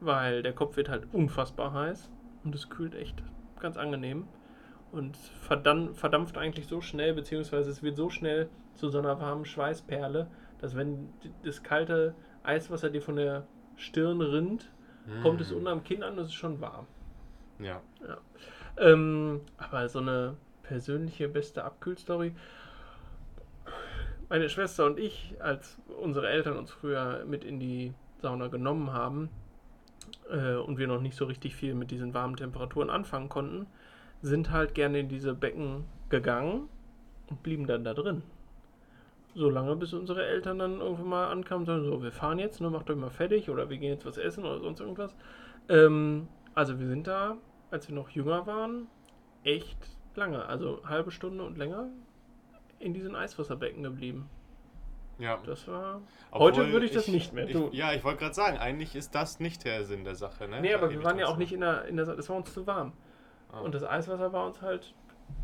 weil 0.00 0.42
der 0.42 0.52
Kopf 0.52 0.76
wird 0.76 0.88
halt 0.88 1.06
unfassbar 1.12 1.72
heiß 1.72 2.10
und 2.44 2.54
es 2.54 2.68
kühlt 2.68 2.94
echt 2.94 3.22
ganz 3.58 3.76
angenehm. 3.76 4.26
Und 4.92 5.16
verdampft 5.16 6.38
eigentlich 6.38 6.66
so 6.66 6.80
schnell, 6.80 7.14
beziehungsweise 7.14 7.70
es 7.70 7.82
wird 7.82 7.96
so 7.96 8.10
schnell 8.10 8.48
zu 8.74 8.88
so 8.88 8.98
einer 8.98 9.20
warmen 9.20 9.44
Schweißperle, 9.44 10.28
dass 10.60 10.76
wenn 10.76 11.08
das 11.44 11.62
kalte 11.62 12.14
Eiswasser 12.42 12.90
dir 12.90 13.02
von 13.02 13.16
der 13.16 13.46
Stirn 13.76 14.20
rinnt, 14.20 14.70
mm. 15.06 15.22
kommt 15.22 15.40
es 15.40 15.52
unten 15.52 15.68
am 15.68 15.84
Kinn 15.84 16.02
an 16.02 16.14
und 16.14 16.20
es 16.20 16.28
ist 16.28 16.34
schon 16.34 16.60
warm. 16.60 16.86
Ja. 17.58 17.80
ja. 18.06 18.18
Ähm, 18.78 19.40
aber 19.56 19.88
so 19.88 19.98
eine 19.98 20.36
persönliche 20.62 21.28
beste 21.28 21.64
Abkühlstory. 21.64 22.32
Meine 24.28 24.48
Schwester 24.48 24.84
und 24.86 24.98
ich, 24.98 25.34
als 25.40 25.78
unsere 26.00 26.28
Eltern 26.28 26.56
uns 26.56 26.70
früher 26.70 27.24
mit 27.24 27.44
in 27.44 27.58
die 27.58 27.94
Sauna 28.20 28.48
genommen 28.48 28.92
haben 28.92 29.30
äh, 30.30 30.56
und 30.56 30.78
wir 30.78 30.86
noch 30.86 31.00
nicht 31.00 31.16
so 31.16 31.24
richtig 31.24 31.56
viel 31.56 31.74
mit 31.74 31.90
diesen 31.90 32.14
warmen 32.14 32.36
Temperaturen 32.36 32.90
anfangen 32.90 33.28
konnten, 33.28 33.66
sind 34.22 34.50
halt 34.50 34.74
gerne 34.74 35.00
in 35.00 35.08
diese 35.08 35.34
Becken 35.34 35.84
gegangen 36.08 36.68
und 37.28 37.42
blieben 37.42 37.66
dann 37.66 37.84
da 37.84 37.94
drin. 37.94 38.22
So 39.34 39.50
lange, 39.50 39.76
bis 39.76 39.92
unsere 39.92 40.26
Eltern 40.26 40.58
dann 40.58 40.80
irgendwann 40.80 41.08
mal 41.08 41.30
ankamen 41.30 41.60
und 41.62 41.66
sagen, 41.66 41.84
so, 41.84 42.02
wir 42.02 42.12
fahren 42.12 42.38
jetzt, 42.38 42.60
nur 42.60 42.70
macht 42.70 42.90
euch 42.90 42.96
mal 42.96 43.10
fertig 43.10 43.50
oder 43.50 43.70
wir 43.70 43.78
gehen 43.78 43.90
jetzt 43.90 44.06
was 44.06 44.18
essen 44.18 44.44
oder 44.44 44.60
sonst 44.60 44.80
irgendwas. 44.80 45.14
Ähm, 45.68 46.28
also 46.54 46.80
wir 46.80 46.88
sind 46.88 47.06
da, 47.06 47.36
als 47.70 47.88
wir 47.88 47.94
noch 47.94 48.10
jünger 48.10 48.46
waren, 48.46 48.88
echt 49.44 49.78
lange, 50.16 50.44
also 50.46 50.80
halbe 50.84 51.10
Stunde 51.10 51.44
und 51.44 51.56
länger 51.56 51.88
in 52.80 52.94
diesen 52.94 53.14
Eiswasserbecken 53.14 53.82
geblieben. 53.82 54.28
Ja. 55.18 55.38
Das 55.44 55.66
war. 55.66 56.00
Obwohl 56.30 56.52
heute 56.52 56.72
würde 56.72 56.86
ich 56.86 56.92
das 56.92 57.08
nicht 57.08 57.32
mehr 57.32 57.48
tun. 57.48 57.70
Ich, 57.72 57.78
ja, 57.78 57.92
ich 57.92 58.04
wollte 58.04 58.20
gerade 58.20 58.34
sagen, 58.34 58.56
eigentlich 58.58 58.94
ist 58.94 59.14
das 59.14 59.40
nicht 59.40 59.64
der 59.64 59.84
Sinn 59.84 60.04
der 60.04 60.14
Sache. 60.14 60.46
Ne? 60.48 60.60
Nee, 60.60 60.74
aber 60.74 60.90
wir 60.90 61.02
waren 61.02 61.18
ja 61.18 61.26
auch 61.26 61.36
nicht 61.36 61.52
in 61.52 61.60
der, 61.60 61.86
in 61.86 61.96
der. 61.96 62.06
Es 62.08 62.28
war 62.28 62.36
uns 62.36 62.52
zu 62.52 62.66
warm. 62.66 62.92
Ah. 63.52 63.60
Und 63.60 63.74
das 63.74 63.84
Eiswasser 63.84 64.32
war 64.32 64.46
uns 64.46 64.60
halt 64.62 64.94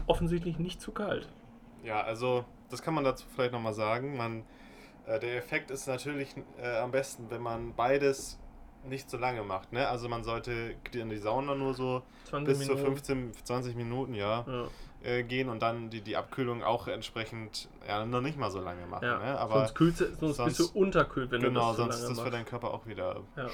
offensichtlich 0.06 0.58
nicht 0.58 0.80
zu 0.80 0.92
kalt. 0.92 1.28
Ja, 1.82 2.02
also, 2.02 2.44
das 2.70 2.82
kann 2.82 2.94
man 2.94 3.04
dazu 3.04 3.26
vielleicht 3.34 3.52
nochmal 3.52 3.74
sagen. 3.74 4.16
Man, 4.16 4.44
äh, 5.06 5.20
der 5.20 5.36
Effekt 5.36 5.70
ist 5.70 5.86
natürlich 5.86 6.34
äh, 6.60 6.78
am 6.78 6.90
besten, 6.90 7.30
wenn 7.30 7.42
man 7.42 7.74
beides 7.74 8.38
nicht 8.88 9.10
so 9.10 9.16
lange 9.16 9.42
macht. 9.42 9.72
Ne? 9.72 9.88
Also 9.88 10.08
man 10.08 10.24
sollte 10.24 10.74
in 10.92 11.10
die 11.10 11.16
Sauna 11.16 11.54
nur 11.54 11.74
so 11.74 12.02
bis 12.44 12.58
Minuten. 12.58 12.78
zu 12.78 12.84
15, 12.84 13.32
20 13.44 13.76
Minuten 13.76 14.14
ja, 14.14 14.44
ja. 14.46 14.66
Äh, 15.02 15.22
gehen 15.22 15.48
und 15.48 15.62
dann 15.62 15.90
die, 15.90 16.00
die 16.00 16.16
Abkühlung 16.16 16.62
auch 16.62 16.88
entsprechend 16.88 17.68
ja, 17.86 18.04
noch 18.04 18.20
nicht 18.20 18.38
mal 18.38 18.50
so 18.50 18.60
lange 18.60 18.86
machen. 18.86 19.04
Ja. 19.04 19.18
Ne? 19.18 19.38
Aber 19.38 19.60
sonst, 19.60 19.74
kühlst, 19.74 19.98
sonst, 19.98 20.36
sonst 20.36 20.44
bist 20.44 20.60
du 20.60 20.78
unterkühlt, 20.78 21.30
wenn 21.30 21.40
genau, 21.40 21.50
du 21.50 21.66
das 21.66 21.76
Genau, 21.76 21.90
sonst 21.92 22.02
ist 22.02 22.18
das 22.18 22.24
für 22.24 22.30
deinen 22.30 22.46
Körper 22.46 22.72
auch 22.72 22.86
wieder 22.86 23.20
ja. 23.36 23.48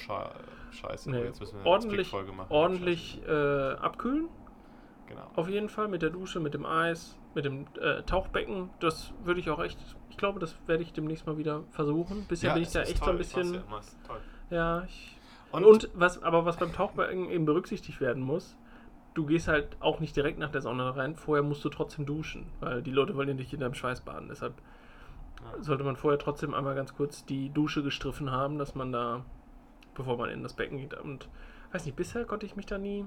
scheiße. 0.73 1.11
Nee. 1.11 1.25
Jetzt 1.25 1.41
müssen 1.41 1.59
wir 1.59 1.67
ordentlich 1.67 2.13
machen. 2.13 2.47
ordentlich 2.51 3.21
äh, 3.27 3.73
abkühlen. 3.75 4.29
Genau. 5.11 5.31
Auf 5.37 5.49
jeden 5.49 5.69
Fall 5.69 5.89
mit 5.89 6.03
der 6.03 6.11
Dusche, 6.11 6.41
mit 6.41 6.55
dem 6.55 6.65
Eis, 6.65 7.19
mit 7.35 7.45
dem 7.45 7.67
äh, 7.81 8.03
Tauchbecken. 8.03 8.71
Das 8.81 9.13
würde 9.25 9.41
ich 9.41 9.51
auch 9.51 9.63
echt, 9.63 9.79
ich 10.09 10.17
glaube, 10.17 10.41
das 10.41 10.57
werde 10.67 10.83
ich 10.83 10.93
demnächst 10.93 11.27
mal 11.27 11.37
wieder 11.37 11.65
versuchen. 11.71 12.25
Bisher 12.29 12.55
bin 12.55 12.63
ich 12.63 12.71
da 12.71 12.83
echt 12.83 12.99
toll. 12.99 13.07
so 13.07 13.11
ein 13.11 13.19
bisschen. 13.19 13.63
Ja, 14.51 14.85
ich 14.85 15.17
und, 15.53 15.65
und, 15.65 15.91
was, 15.95 16.23
aber 16.23 16.45
was 16.45 16.57
beim 16.57 16.73
Tauchbecken 16.73 17.29
eben 17.31 17.45
berücksichtigt 17.45 18.01
werden 18.01 18.23
muss, 18.23 18.57
du 19.15 19.27
gehst 19.27 19.49
halt 19.49 19.77
auch 19.81 20.01
nicht 20.01 20.15
direkt 20.15 20.39
nach 20.39 20.51
der 20.51 20.61
Sauna 20.61 20.91
rein, 20.91 21.17
vorher 21.17 21.43
musst 21.43 21.65
du 21.65 21.69
trotzdem 21.69 22.07
duschen, 22.07 22.47
weil 22.61 22.83
die 22.83 22.93
Leute 22.93 23.17
wollen 23.17 23.29
ja 23.29 23.35
nicht 23.35 23.53
in 23.53 23.61
deinem 23.61 23.75
Schweiß 23.75 24.03
baden. 24.03 24.29
Deshalb 24.29 24.55
ja. 25.43 25.63
sollte 25.63 25.83
man 25.83 25.97
vorher 25.97 26.19
trotzdem 26.19 26.55
einmal 26.55 26.75
ganz 26.75 26.95
kurz 26.95 27.25
die 27.25 27.51
Dusche 27.51 27.83
gestriffen 27.83 28.31
haben, 28.31 28.59
dass 28.59 28.75
man 28.75 28.93
da, 28.93 29.25
bevor 29.95 30.17
man 30.17 30.31
in 30.31 30.43
das 30.43 30.55
Becken 30.55 30.79
geht. 30.79 30.95
Und 30.95 31.29
weiß 31.73 31.85
nicht, 31.85 31.97
bisher 31.97 32.25
konnte 32.25 32.47
ich 32.47 32.55
mich 32.55 32.67
da 32.67 32.79
nie. 32.79 33.05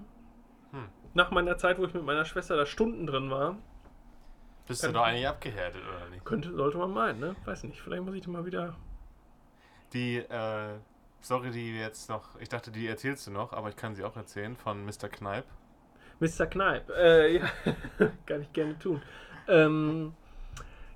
Hm. 0.74 0.90
Nach 1.14 1.32
meiner 1.32 1.58
Zeit, 1.58 1.78
wo 1.80 1.86
ich 1.86 1.94
mit 1.94 2.04
meiner 2.04 2.26
Schwester 2.26 2.58
da 2.58 2.66
Stunden 2.66 3.08
drin 3.08 3.30
war. 3.32 3.56
Bist 4.68 4.84
du 4.84 4.92
da 4.92 5.04
eigentlich 5.04 5.28
abgehärtet, 5.28 5.82
oder 5.88 6.10
nicht? 6.10 6.26
Könnte, 6.26 6.54
sollte 6.54 6.78
man 6.78 6.92
meinen, 6.92 7.20
ne? 7.20 7.36
Weiß 7.46 7.64
nicht, 7.64 7.82
vielleicht 7.82 8.04
muss 8.04 8.16
ich 8.16 8.22
die 8.22 8.30
mal 8.30 8.46
wieder. 8.46 8.76
Die, 9.94 10.18
äh, 10.18 10.80
Story, 11.24 11.52
die 11.52 11.78
jetzt 11.78 12.10
noch, 12.10 12.40
ich 12.42 12.50
dachte, 12.50 12.70
die 12.70 12.86
erzählst 12.88 13.28
du 13.28 13.32
noch, 13.32 13.54
aber 13.54 13.70
ich 13.70 13.78
kann 13.78 13.96
sie 13.96 14.04
auch 14.04 14.18
erzählen, 14.18 14.58
von 14.58 14.86
Mr. 14.86 15.08
Kneip. 15.10 15.46
Mr. 16.20 16.46
Kneip, 16.48 16.90
äh, 16.90 17.38
ja, 17.38 17.50
kann 18.26 18.42
ich 18.42 18.52
gerne 18.52 18.78
tun. 18.78 19.02
Ähm, 19.48 20.14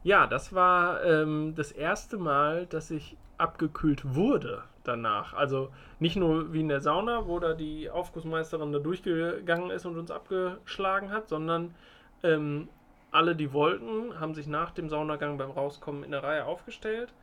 ja, 0.04 0.28
das 0.28 0.54
war 0.54 1.04
ähm, 1.04 1.54
das 1.56 1.72
erste 1.72 2.18
Mal, 2.18 2.66
dass 2.66 2.92
ich 2.92 3.16
abgekühlt 3.38 4.16
wurde 4.16 4.64
danach. 4.88 5.34
Also 5.34 5.70
nicht 6.00 6.16
nur 6.16 6.54
wie 6.54 6.62
in 6.62 6.70
der 6.70 6.82
Sauna, 6.82 7.28
wo 7.28 7.40
da 7.40 7.54
die 7.54 7.90
Aufgussmeisterin 7.90 8.72
da 8.72 8.80
durchgegangen 8.80 9.70
ist 9.72 9.86
und 9.86 9.98
uns 9.98 10.12
abgeschlagen 10.12 11.12
hat, 11.12 11.28
sondern 11.28 11.76
ähm, 12.24 12.70
alle, 13.12 13.36
die 13.36 13.54
wollten, 13.54 14.20
haben 14.20 14.36
sich 14.36 14.48
nach 14.48 14.72
dem 14.72 14.90
Saunagang 14.90 15.38
beim 15.38 15.52
Rauskommen 15.52 16.04
in 16.04 16.12
der 16.12 16.24
Reihe 16.24 16.46
aufgestellt 16.46 17.14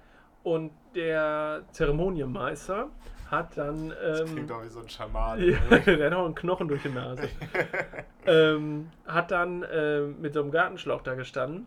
und 0.43 0.73
der 0.95 1.63
Zeremonienmeister 1.73 2.89
hat 3.31 3.57
dann. 3.57 3.91
Ähm, 3.91 3.95
das 4.03 4.33
klingt 4.33 4.51
doch 4.51 4.63
wie 4.63 4.69
so 4.69 4.81
ein 4.81 4.89
Schaman. 4.89 5.39
der 5.87 6.07
hat 6.07 6.13
auch 6.13 6.25
einen 6.27 6.35
Knochen 6.35 6.69
durch 6.69 6.83
die 6.83 6.91
Nase. 6.91 7.29
ähm, 8.27 8.91
hat 9.07 9.31
dann 9.31 9.63
äh, 9.63 10.03
mit 10.03 10.35
so 10.35 10.43
einem 10.43 10.51
Gartenschlauch 10.51 11.03
da 11.03 11.15
gestanden. 11.15 11.67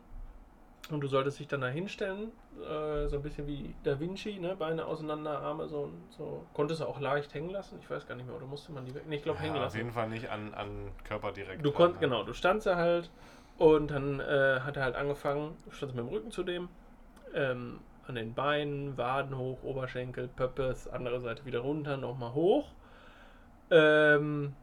Und 0.89 1.01
du 1.01 1.07
solltest 1.07 1.39
dich 1.39 1.47
dann 1.47 1.61
da 1.61 1.67
hinstellen, 1.67 2.31
äh, 2.61 3.07
so 3.07 3.17
ein 3.17 3.21
bisschen 3.21 3.47
wie 3.47 3.73
Da 3.83 3.99
Vinci, 3.99 4.39
ne? 4.39 4.55
Beine 4.55 4.85
auseinander, 4.85 5.39
Arme 5.41 5.67
so, 5.67 5.91
so. 6.09 6.45
Konntest 6.53 6.81
du 6.81 6.85
auch 6.85 6.99
leicht 6.99 7.33
hängen 7.33 7.49
lassen? 7.49 7.79
Ich 7.81 7.89
weiß 7.89 8.07
gar 8.07 8.15
nicht 8.15 8.27
mehr, 8.27 8.35
oder 8.35 8.45
musste 8.45 8.71
man 8.71 8.85
die 8.85 8.93
weg? 8.93 9.03
Nee, 9.07 9.17
ich 9.17 9.23
glaube 9.23 9.39
ja, 9.39 9.45
hängen 9.45 9.55
lassen. 9.55 9.67
Auf 9.67 9.75
jeden 9.75 9.91
Fall 9.91 10.09
nicht 10.09 10.29
an, 10.29 10.53
an 10.53 10.91
Körper 11.03 11.31
direkt. 11.31 11.65
Du 11.65 11.71
konntest, 11.71 12.01
genau, 12.01 12.23
du 12.23 12.33
standst 12.33 12.67
da 12.67 12.75
halt 12.75 13.09
und 13.57 13.91
dann 13.91 14.19
äh, 14.19 14.59
hat 14.61 14.77
er 14.77 14.83
halt 14.83 14.95
angefangen, 14.95 15.57
du 15.65 15.71
standst 15.71 15.95
mit 15.95 16.05
dem 16.05 16.09
Rücken 16.09 16.31
zu 16.31 16.43
dem, 16.43 16.69
ähm, 17.33 17.79
an 18.07 18.15
den 18.15 18.33
Beinen, 18.33 18.97
Waden 18.97 19.37
hoch, 19.37 19.63
Oberschenkel, 19.63 20.27
Pöppes, 20.27 20.87
andere 20.87 21.19
Seite 21.19 21.45
wieder 21.45 21.59
runter, 21.59 21.97
nochmal 21.97 22.33
hoch. 22.33 22.69
Ähm, 23.69 24.53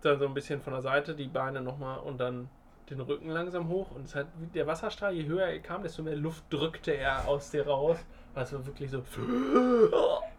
dann 0.00 0.18
so 0.18 0.26
ein 0.26 0.34
bisschen 0.34 0.60
von 0.60 0.72
der 0.72 0.82
Seite 0.82 1.14
die 1.14 1.28
Beine 1.28 1.60
nochmal 1.60 1.98
und 1.98 2.18
dann 2.18 2.48
den 2.90 3.00
Rücken 3.00 3.28
langsam 3.28 3.68
hoch. 3.68 3.90
Und 3.92 4.04
es 4.04 4.14
hat, 4.14 4.26
der 4.54 4.66
Wasserstrahl, 4.66 5.14
je 5.14 5.26
höher 5.26 5.46
er 5.46 5.58
kam, 5.60 5.82
desto 5.82 6.02
mehr 6.02 6.16
Luft 6.16 6.44
drückte 6.50 6.92
er 6.92 7.26
aus 7.26 7.50
dir 7.50 7.66
raus. 7.66 7.98
Also 8.34 8.66
wirklich 8.66 8.90
so. 8.90 9.02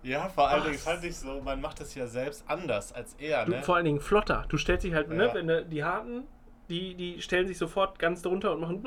Ja, 0.04 0.28
vor 0.28 0.50
allen 0.50 0.64
Dingen 0.64 0.78
fand 0.78 1.04
ich 1.04 1.16
so, 1.16 1.42
man 1.42 1.62
macht 1.62 1.80
das 1.80 1.96
ja 1.96 2.06
selbst 2.08 2.44
anders 2.48 2.92
als 2.94 3.16
er. 3.16 3.48
Ne? 3.48 3.58
Du, 3.58 3.64
vor 3.64 3.78
allen 3.78 3.86
Dingen 3.86 4.00
flotter. 4.00 4.46
Du 4.50 4.58
stellst 4.58 4.84
dich 4.84 4.94
halt, 4.94 5.10
ne, 5.10 5.16
ja. 5.16 5.28
ne, 5.28 5.34
wenn 5.34 5.48
du 5.48 5.66
die 5.66 5.84
harten 5.84 6.28
die, 6.70 6.96
die 6.96 7.22
stellen 7.22 7.48
sich 7.48 7.58
sofort 7.58 8.00
ganz 8.00 8.22
drunter 8.22 8.54
und 8.54 8.62
machen 8.62 8.84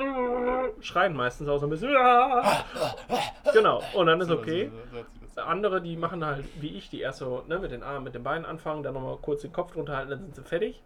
schreien 0.81 1.15
meistens 1.15 1.47
auch 1.47 1.59
so 1.59 1.67
ein 1.67 1.69
bisschen. 1.69 1.89
genau, 3.53 3.81
und 3.93 4.07
dann 4.07 4.19
ist 4.21 4.31
okay. 4.31 4.71
Andere, 5.35 5.81
die 5.81 5.95
machen 5.95 6.25
halt 6.25 6.45
wie 6.59 6.75
ich, 6.75 6.89
die 6.89 6.99
erst 6.99 7.19
so 7.19 7.43
ne, 7.47 7.59
mit 7.59 7.71
den 7.71 7.81
Armen, 7.81 8.03
mit 8.03 8.13
den 8.13 8.23
Beinen 8.23 8.45
anfangen, 8.45 8.83
dann 8.83 8.93
nochmal 8.93 9.17
kurz 9.21 9.41
den 9.41 9.53
Kopf 9.53 9.71
drunter 9.71 9.95
halten, 9.95 10.09
dann 10.09 10.19
sind 10.19 10.35
sie 10.35 10.43
fertig. 10.43 10.81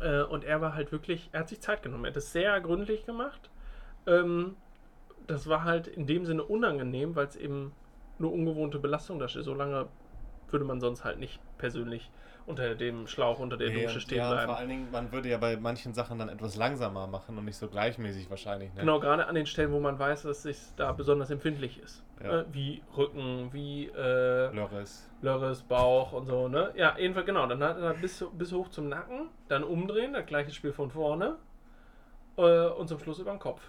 Äh, 0.00 0.22
und 0.22 0.44
er 0.44 0.60
war 0.60 0.74
halt 0.74 0.92
wirklich, 0.92 1.28
er 1.32 1.40
hat 1.40 1.48
sich 1.48 1.60
Zeit 1.60 1.82
genommen. 1.82 2.04
Er 2.04 2.10
hat 2.10 2.16
es 2.16 2.32
sehr 2.32 2.60
gründlich 2.60 3.06
gemacht. 3.06 3.50
Ähm, 4.06 4.56
das 5.26 5.48
war 5.48 5.64
halt 5.64 5.86
in 5.86 6.06
dem 6.06 6.24
Sinne 6.24 6.42
unangenehm, 6.42 7.14
weil 7.14 7.26
es 7.26 7.36
eben 7.36 7.72
eine 8.18 8.28
ungewohnte 8.28 8.78
Belastung 8.78 9.18
da 9.18 9.28
steht. 9.28 9.44
So 9.44 9.54
lange 9.54 9.88
würde 10.50 10.64
man 10.64 10.80
sonst 10.80 11.04
halt 11.04 11.18
nicht 11.18 11.40
persönlich 11.58 12.10
unter 12.46 12.74
dem 12.74 13.06
Schlauch, 13.06 13.38
unter 13.38 13.56
der 13.56 13.70
nee, 13.70 13.82
Dusche 13.84 14.00
stehen 14.00 14.18
ja, 14.18 14.30
bleiben. 14.30 14.46
Vor 14.46 14.58
allen 14.58 14.68
Dingen, 14.68 14.90
man 14.90 15.12
würde 15.12 15.28
ja 15.28 15.38
bei 15.38 15.56
manchen 15.56 15.94
Sachen 15.94 16.18
dann 16.18 16.28
etwas 16.28 16.56
langsamer 16.56 17.06
machen 17.06 17.36
und 17.38 17.44
nicht 17.44 17.56
so 17.56 17.68
gleichmäßig 17.68 18.30
wahrscheinlich. 18.30 18.72
Ne? 18.74 18.80
Genau, 18.80 19.00
gerade 19.00 19.26
an 19.26 19.34
den 19.34 19.46
Stellen, 19.46 19.72
wo 19.72 19.80
man 19.80 19.98
weiß, 19.98 20.22
dass 20.22 20.44
es 20.44 20.74
da 20.76 20.92
besonders 20.92 21.30
empfindlich 21.30 21.80
ist. 21.80 22.02
Ja. 22.22 22.40
Äh, 22.40 22.44
wie 22.52 22.82
Rücken, 22.96 23.52
wie 23.52 23.86
äh, 23.86 24.54
Lörres. 24.54 25.08
Lörres, 25.22 25.62
Bauch 25.62 26.12
und 26.12 26.26
so. 26.26 26.48
Ne? 26.48 26.72
Ja, 26.76 26.96
jedenfalls 26.98 27.26
genau. 27.26 27.46
Dann 27.46 27.62
hat 27.62 27.78
er 27.78 27.94
bis, 27.94 28.24
bis 28.32 28.52
hoch 28.52 28.68
zum 28.68 28.88
Nacken, 28.88 29.28
dann 29.48 29.64
umdrehen, 29.64 30.12
das 30.12 30.26
gleiche 30.26 30.50
Spiel 30.50 30.72
von 30.72 30.90
vorne 30.90 31.36
äh, 32.36 32.66
und 32.68 32.88
zum 32.88 32.98
Schluss 32.98 33.18
über 33.18 33.30
den 33.30 33.38
Kopf. 33.38 33.62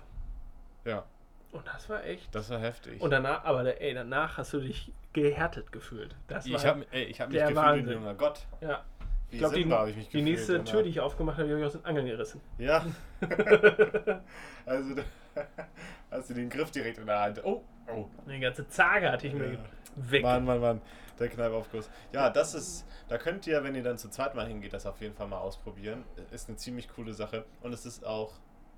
Ja. 0.86 1.04
Und 1.52 1.68
das 1.68 1.90
war 1.90 2.04
echt. 2.06 2.34
Das 2.34 2.50
war 2.50 2.60
heftig. 2.60 3.02
Und 3.02 3.12
danach, 3.12 3.44
aber 3.44 3.82
ey, 3.82 3.94
danach 3.94 4.38
hast 4.38 4.54
du 4.54 4.62
dich 4.62 4.92
gehärtet 5.14 5.72
gefühlt. 5.72 6.16
Das 6.28 6.46
ich 6.46 6.54
habe 6.66 6.82
hab 6.82 6.88
mich 6.88 7.18
gefühlt 7.18 7.56
Wahnsinn. 7.56 7.86
wie 7.86 7.92
ein 7.92 7.98
junger 7.98 8.14
Gott. 8.16 8.46
Ja. 8.62 8.84
Wie 9.30 9.36
ich 9.36 9.40
glaube, 9.40 9.56
die, 9.56 9.62
ich 9.92 9.96
mich 9.96 10.10
die 10.10 10.22
nächste 10.22 10.56
immer. 10.56 10.66
Tür, 10.66 10.84
die 10.84 10.90
ich 10.90 11.00
aufgemacht 11.00 11.38
habe, 11.38 11.50
habe 11.50 11.60
ich 11.60 11.66
aus 11.66 11.74
den 11.74 11.86
Angeln 11.86 12.06
gerissen. 12.06 12.42
Ja. 12.58 12.86
also, 14.66 14.96
hast 16.12 16.30
du 16.30 16.34
den 16.34 16.50
Griff 16.50 16.72
direkt 16.72 16.98
in 16.98 17.06
der 17.06 17.20
Hand. 17.20 17.44
Oh, 17.44 17.64
oh. 17.94 18.08
Eine 18.26 18.40
ganze 18.40 18.68
Zage 18.68 19.12
hatte 19.12 19.28
ich 19.28 19.34
mir 19.34 19.58
weg. 19.96 20.24
Mann, 20.24 20.46
Mann, 20.46 20.60
Mann. 20.60 20.82
Der 21.20 21.30
Kneipaufguss. 21.30 21.90
Ja, 22.14 22.30
das 22.30 22.56
ist, 22.56 22.86
da 23.08 23.18
könnt 23.18 23.46
ihr, 23.46 23.64
wenn 23.64 23.76
ihr 23.76 23.84
dann 23.84 23.98
zu 23.98 24.10
zweit 24.10 24.34
mal 24.34 24.48
hingeht, 24.48 24.74
das 24.74 24.86
auf 24.86 25.02
jeden 25.02 25.14
Fall 25.14 25.28
mal 25.28 25.38
ausprobieren. 25.38 26.04
Ist 26.32 26.50
eine 26.50 26.58
ziemlich 26.58 26.90
coole 26.90 27.14
Sache. 27.14 27.46
Und 27.62 27.74
es 27.74 27.86
ist 27.86 28.06
auch, 28.06 28.34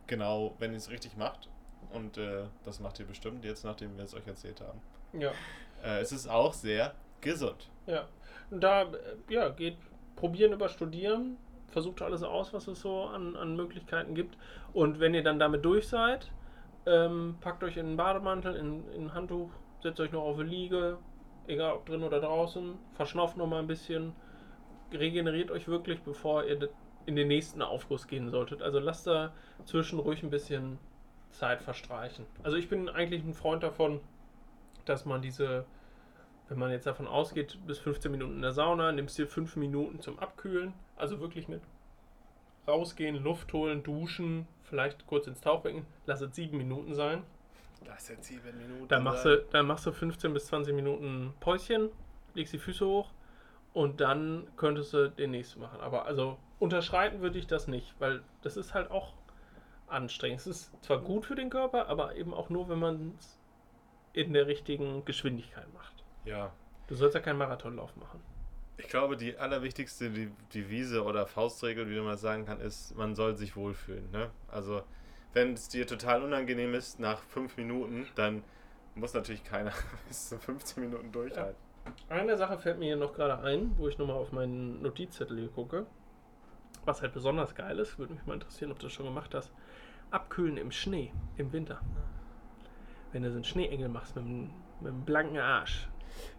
genau, 0.07 0.55
wenn 0.59 0.71
ihr 0.71 0.77
es 0.77 0.89
richtig 0.89 1.15
macht, 1.15 1.49
und 1.93 2.17
äh, 2.17 2.43
das 2.63 2.79
macht 2.79 2.99
ihr 2.99 3.05
bestimmt 3.05 3.45
jetzt, 3.45 3.63
nachdem 3.63 3.95
wir 3.97 4.03
es 4.03 4.13
euch 4.13 4.27
erzählt 4.27 4.61
haben. 4.61 4.81
Ja. 5.13 5.31
Äh, 5.83 5.99
es 6.01 6.11
ist 6.11 6.27
auch 6.27 6.53
sehr 6.53 6.93
gesund. 7.21 7.69
Ja. 7.85 8.07
Und 8.49 8.61
da, 8.61 8.83
äh, 8.83 8.87
ja, 9.29 9.49
geht 9.49 9.77
probieren 10.15 10.53
über 10.53 10.69
Studieren. 10.69 11.37
versucht 11.67 12.01
alles 12.03 12.21
aus, 12.21 12.53
was 12.53 12.67
es 12.67 12.81
so 12.81 13.05
an, 13.05 13.35
an 13.35 13.55
Möglichkeiten 13.55 14.13
gibt. 14.13 14.37
Und 14.73 14.99
wenn 14.99 15.13
ihr 15.15 15.23
dann 15.23 15.39
damit 15.39 15.65
durch 15.65 15.87
seid, 15.87 16.31
ähm, 16.85 17.35
packt 17.41 17.63
euch 17.63 17.77
in 17.77 17.87
einen 17.87 17.97
Bademantel, 17.97 18.55
in, 18.55 18.87
in 18.91 19.05
ein 19.05 19.13
Handtuch, 19.13 19.49
setzt 19.81 19.99
euch 19.99 20.11
noch 20.11 20.21
auf 20.21 20.37
eine 20.37 20.47
Liege, 20.47 20.99
egal 21.47 21.73
ob 21.73 21.85
drin 21.85 22.03
oder 22.03 22.19
draußen, 22.19 22.75
verschnauft 22.93 23.37
noch 23.37 23.47
mal 23.47 23.59
ein 23.59 23.67
bisschen, 23.67 24.13
regeneriert 24.91 25.49
euch 25.49 25.67
wirklich, 25.67 26.01
bevor 26.01 26.43
ihr 26.43 26.69
in 27.05 27.15
den 27.15 27.27
nächsten 27.27 27.61
Aufguss 27.61 28.07
gehen 28.07 28.29
solltet. 28.29 28.61
Also 28.61 28.79
lasst 28.79 29.07
da 29.07 29.33
zwischen 29.65 29.99
ruhig 29.99 30.23
ein 30.23 30.29
bisschen 30.29 30.77
Zeit 31.33 31.61
verstreichen. 31.61 32.25
Also 32.43 32.57
ich 32.57 32.69
bin 32.69 32.89
eigentlich 32.89 33.23
ein 33.23 33.33
Freund 33.33 33.63
davon, 33.63 33.99
dass 34.85 35.05
man 35.05 35.21
diese, 35.21 35.65
wenn 36.49 36.59
man 36.59 36.71
jetzt 36.71 36.87
davon 36.87 37.07
ausgeht, 37.07 37.57
bis 37.65 37.79
15 37.79 38.11
Minuten 38.11 38.35
in 38.35 38.41
der 38.41 38.53
Sauna, 38.53 38.91
nimmst 38.91 39.17
dir 39.17 39.27
5 39.27 39.55
Minuten 39.55 39.99
zum 39.99 40.19
Abkühlen. 40.19 40.73
Also 40.95 41.19
wirklich 41.19 41.47
mit 41.47 41.61
rausgehen, 42.67 43.21
Luft 43.21 43.51
holen, 43.53 43.83
duschen, 43.83 44.47
vielleicht 44.63 45.05
kurz 45.07 45.27
ins 45.27 45.41
Tauchbecken, 45.41 45.85
lass 46.05 46.21
es 46.21 46.35
7 46.35 46.57
Minuten 46.57 46.93
sein. 46.93 47.23
Lass 47.85 48.07
jetzt 48.07 48.25
7 48.25 48.57
Minuten 48.57 48.87
Dann 48.87 49.03
machst, 49.03 49.25
du, 49.25 49.43
dann 49.51 49.67
machst 49.67 49.85
du 49.85 49.91
15 49.91 50.33
bis 50.33 50.45
20 50.45 50.73
Minuten 50.73 51.33
Päuschen, 51.39 51.89
legst 52.33 52.53
die 52.53 52.59
Füße 52.59 52.85
hoch 52.85 53.11
und 53.73 53.99
dann 53.99 54.47
könntest 54.55 54.93
du 54.93 55.09
den 55.09 55.31
nächsten 55.31 55.59
machen. 55.59 55.81
Aber 55.81 56.05
also 56.05 56.37
unterschreiten 56.59 57.21
würde 57.21 57.37
ich 57.37 57.47
das 57.47 57.67
nicht, 57.67 57.93
weil 57.99 58.21
das 58.41 58.55
ist 58.55 58.73
halt 58.73 58.89
auch 58.91 59.13
anstrengend. 59.93 60.41
Es 60.41 60.47
ist 60.47 60.83
zwar 60.83 60.99
gut 60.99 61.25
für 61.25 61.35
den 61.35 61.49
Körper, 61.49 61.87
aber 61.87 62.15
eben 62.15 62.33
auch 62.33 62.49
nur, 62.49 62.69
wenn 62.69 62.79
man 62.79 63.13
es 63.19 63.39
in 64.13 64.33
der 64.33 64.47
richtigen 64.47 65.05
Geschwindigkeit 65.05 65.71
macht. 65.73 66.03
Ja. 66.25 66.51
Du 66.87 66.95
sollst 66.95 67.15
ja 67.15 67.21
keinen 67.21 67.37
Marathonlauf 67.37 67.95
machen. 67.95 68.21
Ich 68.77 68.87
glaube, 68.87 69.17
die 69.17 69.37
allerwichtigste 69.37 70.11
Devise 70.53 71.03
oder 71.03 71.27
Faustregel, 71.27 71.89
wie 71.89 71.99
man 71.99 72.17
sagen 72.17 72.45
kann, 72.45 72.59
ist, 72.59 72.95
man 72.95 73.15
soll 73.15 73.37
sich 73.37 73.55
wohlfühlen. 73.55 74.09
Ne? 74.11 74.31
Also, 74.47 74.83
wenn 75.33 75.53
es 75.53 75.69
dir 75.69 75.85
total 75.87 76.23
unangenehm 76.23 76.73
ist 76.73 76.99
nach 76.99 77.21
fünf 77.23 77.57
Minuten, 77.57 78.07
dann 78.15 78.43
muss 78.95 79.13
natürlich 79.13 79.43
keiner 79.43 79.71
bis 80.07 80.29
zu 80.29 80.39
15 80.39 80.83
Minuten 80.83 81.11
durchhalten. 81.11 81.61
Eine 82.09 82.37
Sache 82.37 82.57
fällt 82.57 82.79
mir 82.79 82.85
hier 82.85 82.95
noch 82.95 83.13
gerade 83.13 83.39
ein, 83.39 83.77
wo 83.77 83.87
ich 83.87 83.97
nochmal 83.97 84.15
auf 84.15 84.31
meinen 84.31 84.81
Notizzettel 84.81 85.37
hier 85.37 85.49
gucke. 85.49 85.85
Was 86.85 87.01
halt 87.01 87.13
besonders 87.13 87.55
geil 87.55 87.79
ist, 87.79 87.97
würde 87.97 88.13
mich 88.13 88.25
mal 88.25 88.33
interessieren, 88.33 88.71
ob 88.71 88.79
du 88.79 88.87
das 88.87 88.93
schon 88.93 89.05
gemacht 89.05 89.33
hast. 89.33 89.51
Abkühlen 90.13 90.57
im 90.57 90.71
Schnee, 90.71 91.11
im 91.37 91.51
Winter. 91.51 91.81
Wenn 93.11 93.23
du 93.23 93.29
so 93.29 93.35
einen 93.35 93.43
Schneeengel 93.43 93.89
machst 93.89 94.15
mit 94.15 94.25
einem, 94.25 94.49
mit 94.79 94.91
einem 94.91 95.05
blanken 95.05 95.39
Arsch. 95.39 95.87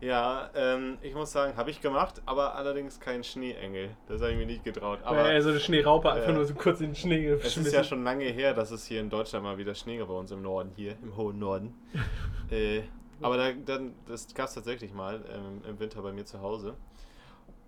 Ja, 0.01 0.51
ähm, 0.55 0.99
ich 1.03 1.15
muss 1.15 1.33
sagen, 1.33 1.57
habe 1.57 1.71
ich 1.71 1.81
gemacht, 1.81 2.23
aber 2.27 2.55
allerdings 2.55 3.01
kein 3.01 3.25
Schneeengel. 3.25 3.91
Das 4.07 4.21
habe 4.21 4.33
ich 4.33 4.39
mir 4.39 4.47
nicht 4.47 4.63
getraut. 4.63 5.01
Aber 5.03 5.33
ja, 5.33 5.41
so 5.41 5.51
eine 5.51 5.59
Schneeraupe 5.59 6.13
einfach 6.13 6.33
nur 6.33 6.45
so 6.45 6.55
kurz 6.55 6.81
in 6.81 6.91
den 6.91 6.95
Schnee 6.95 7.25
geschmissen. 7.25 7.63
Es 7.63 7.69
ist 7.69 7.75
ja 7.75 7.83
schon 7.83 8.05
lange 8.05 8.27
her, 8.27 8.55
dass 8.55 8.71
es 8.71 8.87
hier 8.87 9.01
in 9.01 9.11
Deutschland 9.11 9.45
mal 9.45 9.59
wieder 9.59 9.75
Schnee 9.75 9.99
gab 9.99 10.09
bei 10.09 10.15
uns 10.15 10.31
im 10.31 10.43
Norden, 10.43 10.71
hier 10.77 10.97
im 11.03 11.17
hohen 11.17 11.39
Norden. 11.39 11.75
äh, 12.51 12.83
aber 13.21 13.37
da, 13.37 13.53
dann, 13.53 13.95
das 14.07 14.33
gab 14.35 14.49
es 14.49 14.55
tatsächlich 14.55 14.93
mal 14.93 15.25
ähm, 15.33 15.63
im 15.69 15.81
Winter 15.81 16.03
bei 16.03 16.13
mir 16.13 16.25
zu 16.25 16.41
Hause. 16.41 16.77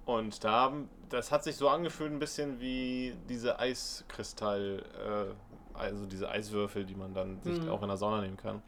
Und 0.07 0.45
da, 0.45 0.73
das 1.09 1.33
hat 1.33 1.43
sich 1.43 1.57
so 1.57 1.69
angefühlt 1.69 2.13
ein 2.13 2.21
bisschen 2.21 2.61
wie 2.61 3.15
diese 3.29 3.59
Eiskristall, 3.59 4.85
äh, 5.05 5.46
also 5.77 6.07
diese 6.07 6.29
Eiswürfel, 6.29 6.85
die 6.85 6.95
man 6.95 7.15
dann 7.15 7.41
sich 7.43 7.61
mhm. 7.61 7.69
auch 7.69 7.83
in 7.83 7.89
der 7.89 7.97
Sauna 7.97 8.21
nehmen 8.21 8.37
kann. 8.37 8.63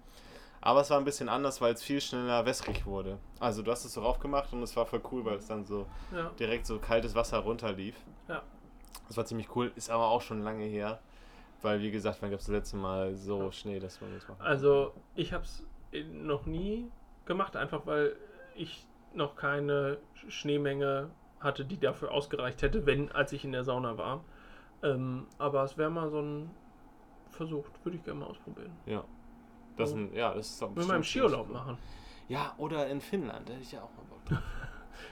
Aber 0.61 0.81
es 0.81 0.90
war 0.90 0.99
ein 0.99 1.05
bisschen 1.05 1.29
anders, 1.29 1.61
weil 1.61 1.73
es 1.73 1.83
viel 1.83 2.01
schneller 2.01 2.44
wässrig 2.44 2.85
wurde. 2.85 3.18
Also 3.38 3.62
du 3.62 3.71
hast 3.71 3.85
es 3.85 3.94
so 3.94 4.03
raufgemacht 4.03 4.53
und 4.53 4.62
es 4.62 4.77
war 4.77 4.87
voll 4.87 5.03
cool, 5.12 5.25
weil 5.25 5.37
es 5.37 5.47
dann 5.47 5.64
so 5.64 5.87
ja. 6.12 6.31
direkt 6.38 6.66
so 6.66 6.79
kaltes 6.79 7.14
Wasser 7.14 7.38
runterlief. 7.38 7.97
Ja. 8.29 8.42
Das 9.07 9.16
war 9.16 9.25
ziemlich 9.25 9.55
cool, 9.55 9.73
ist 9.77 9.90
aber 9.90 10.09
auch 10.09 10.21
schon 10.21 10.42
lange 10.42 10.64
her. 10.64 10.99
Weil, 11.62 11.81
wie 11.81 11.90
gesagt, 11.90 12.18
wann 12.21 12.31
gab 12.31 12.40
es 12.40 12.47
das 12.47 12.55
letzte 12.55 12.77
Mal 12.77 13.16
so 13.16 13.51
Schnee, 13.51 13.81
dass 13.81 14.01
man 14.01 14.14
das 14.14 14.29
macht? 14.29 14.40
Also, 14.40 14.92
ich 15.16 15.33
habe 15.33 15.44
es 15.44 15.64
noch 16.12 16.47
nie 16.47 16.88
gemacht, 17.25 17.57
einfach 17.57 17.85
weil 17.87 18.14
ich 18.55 18.87
noch 19.14 19.35
keine 19.35 19.99
Schneemenge 20.29 21.11
hatte, 21.40 21.64
die 21.64 21.79
dafür 21.79 22.12
ausgereicht 22.12 22.62
hätte, 22.62 22.87
wenn, 22.87 23.11
als 23.11 23.33
ich 23.33 23.44
in 23.44 23.53
der 23.53 23.64
Sauna 23.64 23.97
war. 23.97 24.25
Ähm, 24.83 25.27
aber 25.38 25.64
es 25.64 25.77
wäre 25.77 25.90
mal 25.90 26.11
so 26.11 26.21
ein 26.21 26.51
Versuch, 27.31 27.64
würde 27.85 27.97
ich 27.97 28.05
gerne 28.05 28.21
mal 28.21 28.27
ausprobieren. 28.27 28.73
Ja. 28.87 29.05
Das, 29.77 29.93
ein, 29.93 30.12
ja, 30.12 30.35
das 30.35 30.51
ist 30.51 30.77
Mit 30.77 30.88
meinem 30.88 31.05
Skiurlaub 31.05 31.51
machen. 31.51 31.79
Ja, 32.29 32.55
oder 32.59 32.88
in 32.88 33.01
Finnland, 33.01 33.49
da 33.49 33.53
hätte 33.53 33.62
ich 33.62 33.73
ja 33.73 33.81
auch 33.81 33.91
mal 33.97 34.05
Bock 34.11 34.25
drauf. 34.27 34.43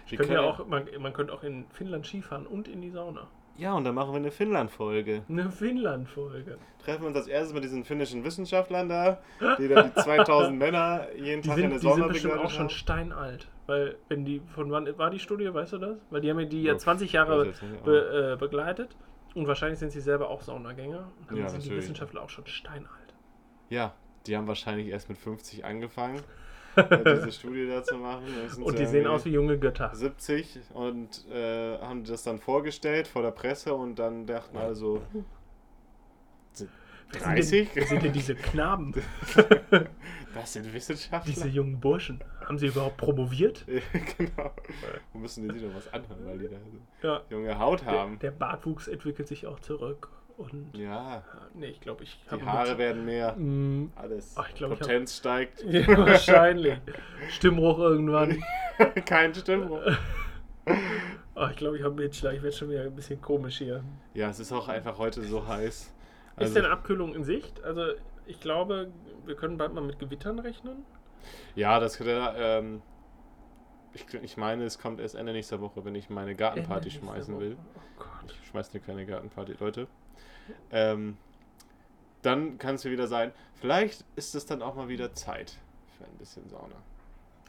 können 0.16 0.32
ja 0.32 0.40
auch, 0.40 0.66
man, 0.66 0.86
man 0.98 1.12
könnte 1.12 1.32
auch 1.32 1.42
in 1.42 1.66
Finnland 1.70 2.06
Skifahren 2.06 2.46
und 2.46 2.68
in 2.68 2.82
die 2.82 2.90
Sauna. 2.90 3.28
Ja, 3.58 3.72
und 3.72 3.84
dann 3.84 3.94
machen 3.94 4.10
wir 4.10 4.16
eine 4.16 4.30
Finnland-Folge. 4.30 5.22
Eine 5.28 5.50
Finnland-Folge. 5.50 6.58
Treffen 6.84 7.02
wir 7.02 7.08
uns 7.08 7.16
als 7.16 7.26
erstes 7.26 7.54
mit 7.54 7.64
diesen 7.64 7.84
finnischen 7.84 8.22
Wissenschaftlern 8.22 8.88
da, 8.88 9.20
die 9.58 9.68
da 9.68 9.84
die 9.84 9.94
2000 9.94 10.58
Männer 10.58 11.06
jeden 11.16 11.42
Tag 11.42 11.54
sind, 11.54 11.64
in 11.64 11.70
der 11.70 11.78
Sauna 11.78 11.94
Die 11.94 12.00
sind 12.02 12.12
bestimmt 12.12 12.38
auch 12.38 12.50
schon 12.50 12.68
steinalt. 12.68 13.48
Weil, 13.66 13.96
wenn 14.08 14.24
die, 14.24 14.42
von 14.54 14.70
wann 14.70 14.86
war 14.98 15.10
die 15.10 15.18
Studie, 15.18 15.52
weißt 15.52 15.72
du 15.72 15.78
das? 15.78 15.96
Weil 16.10 16.20
die 16.20 16.30
haben 16.30 16.38
ja 16.38 16.46
die 16.46 16.62
ja 16.64 16.76
20 16.76 17.12
Jahre 17.12 17.52
be, 17.84 18.34
äh, 18.34 18.36
begleitet 18.36 18.94
und 19.36 19.46
wahrscheinlich 19.46 19.78
sind 19.78 19.92
sie 19.92 20.00
selber 20.00 20.30
auch 20.30 20.40
Saunagänger. 20.40 21.12
Und 21.20 21.30
dann 21.30 21.36
ja, 21.36 21.48
sind 21.48 21.58
natürlich. 21.58 21.68
die 21.68 21.76
Wissenschaftler 21.76 22.22
auch 22.22 22.30
schon 22.30 22.46
steinalt. 22.46 23.14
Ja, 23.68 23.94
die 24.26 24.36
haben 24.36 24.48
wahrscheinlich 24.48 24.88
erst 24.88 25.08
mit 25.08 25.18
50 25.18 25.64
angefangen, 25.64 26.20
diese 26.76 27.32
Studie 27.32 27.68
da 27.68 27.82
zu 27.82 27.96
machen. 27.96 28.24
Und 28.62 28.78
die 28.78 28.86
sehen 28.86 29.06
aus 29.06 29.24
wie 29.24 29.30
junge 29.30 29.58
Götter. 29.58 29.90
70 29.94 30.60
und 30.72 31.26
äh, 31.30 31.78
haben 31.78 32.04
das 32.04 32.22
dann 32.22 32.38
vorgestellt 32.38 33.08
vor 33.08 33.22
der 33.22 33.30
Presse 33.30 33.74
und 33.74 33.98
dann 33.98 34.26
dachten 34.26 34.56
alle 34.56 34.74
so, 34.74 35.02
30? 37.12 37.68
Wer 37.74 37.86
sind 37.86 38.02
denn 38.02 38.12
diese 38.14 38.34
Knaben? 38.34 38.94
das 40.34 40.52
sind 40.52 40.72
Wissenschaftler. 40.72 41.32
Diese 41.32 41.48
jungen 41.48 41.78
Burschen. 41.78 42.22
Haben 42.46 42.58
sie 42.58 42.68
überhaupt 42.68 42.96
promoviert? 42.96 43.66
genau. 44.18 44.52
Wir 45.12 45.20
müssen 45.20 45.42
denen 45.48 45.58
sich 45.58 45.68
doch 45.68 45.74
was 45.74 45.92
anhören, 45.92 46.24
weil 46.26 46.38
die 46.38 46.48
da 46.48 47.08
ja. 47.08 47.22
junge 47.28 47.58
Haut 47.58 47.84
haben. 47.84 48.20
Der, 48.20 48.30
der 48.30 48.38
Bartwuchs 48.38 48.86
entwickelt 48.86 49.26
sich 49.26 49.48
auch 49.48 49.58
zurück. 49.58 50.08
Und 50.36 50.76
ja. 50.76 51.24
Nee, 51.54 51.68
ich 51.68 51.80
glaube, 51.80 52.04
ich 52.04 52.20
Die 52.30 52.42
Haare 52.42 52.70
mit, 52.70 52.78
werden 52.78 53.04
mehr. 53.04 53.34
Mm, 53.36 53.90
alles. 53.96 54.34
Ach, 54.36 54.48
glaub, 54.54 54.78
Potenz 54.78 55.12
hab, 55.12 55.18
steigt. 55.18 55.64
Ja, 55.68 55.88
wahrscheinlich. 55.88 56.78
Stimmbruch 57.30 57.78
irgendwann. 57.78 58.40
Kein 59.06 59.34
Stimmbruch. 59.34 59.80
Ach, 61.34 61.50
ich 61.50 61.56
glaube, 61.56 61.78
ich 61.78 61.82
habe 61.82 61.94
Mitschlag. 61.94 62.34
Ich 62.34 62.42
werde 62.42 62.56
schon 62.56 62.70
wieder 62.70 62.82
ein 62.82 62.94
bisschen 62.94 63.20
komisch 63.20 63.58
hier. 63.58 63.82
Ja, 64.14 64.30
es 64.30 64.38
ist 64.38 64.52
auch 64.52 64.68
einfach 64.68 64.98
heute 64.98 65.22
so 65.22 65.48
heiß. 65.48 65.92
Also, 66.36 66.48
ist 66.48 66.56
denn 66.56 66.70
Abkühlung 66.70 67.14
in 67.14 67.24
Sicht? 67.24 67.64
Also, 67.64 67.82
ich 68.26 68.38
glaube, 68.38 68.92
wir 69.24 69.34
können 69.34 69.56
bald 69.56 69.72
mal 69.72 69.80
mit 69.80 69.98
Gewittern 69.98 70.38
rechnen. 70.38 70.84
Ja, 71.54 71.80
das 71.80 71.98
könnte. 71.98 72.34
Ähm, 72.36 72.82
ich, 73.92 74.12
ich 74.14 74.36
meine, 74.36 74.64
es 74.64 74.78
kommt 74.78 75.00
erst 75.00 75.14
Ende 75.14 75.32
nächster 75.32 75.60
Woche, 75.60 75.84
wenn 75.84 75.94
ich 75.94 76.10
meine 76.10 76.34
Gartenparty 76.34 76.88
Ende 76.88 77.00
schmeißen 77.00 77.40
will. 77.40 77.56
Oh 77.98 78.02
ich 78.26 78.48
schmeiße 78.48 78.72
eine 78.72 78.80
kleine 78.80 79.06
Gartenparty, 79.06 79.54
Leute. 79.58 79.86
Ähm, 80.70 81.16
dann 82.22 82.58
kann 82.58 82.74
es 82.74 82.84
wieder 82.84 83.06
sein, 83.06 83.32
vielleicht 83.54 84.04
ist 84.16 84.34
es 84.34 84.46
dann 84.46 84.62
auch 84.62 84.74
mal 84.74 84.88
wieder 84.88 85.14
Zeit 85.14 85.56
für 85.96 86.04
ein 86.04 86.16
bisschen 86.18 86.48
Sauna. 86.48 86.74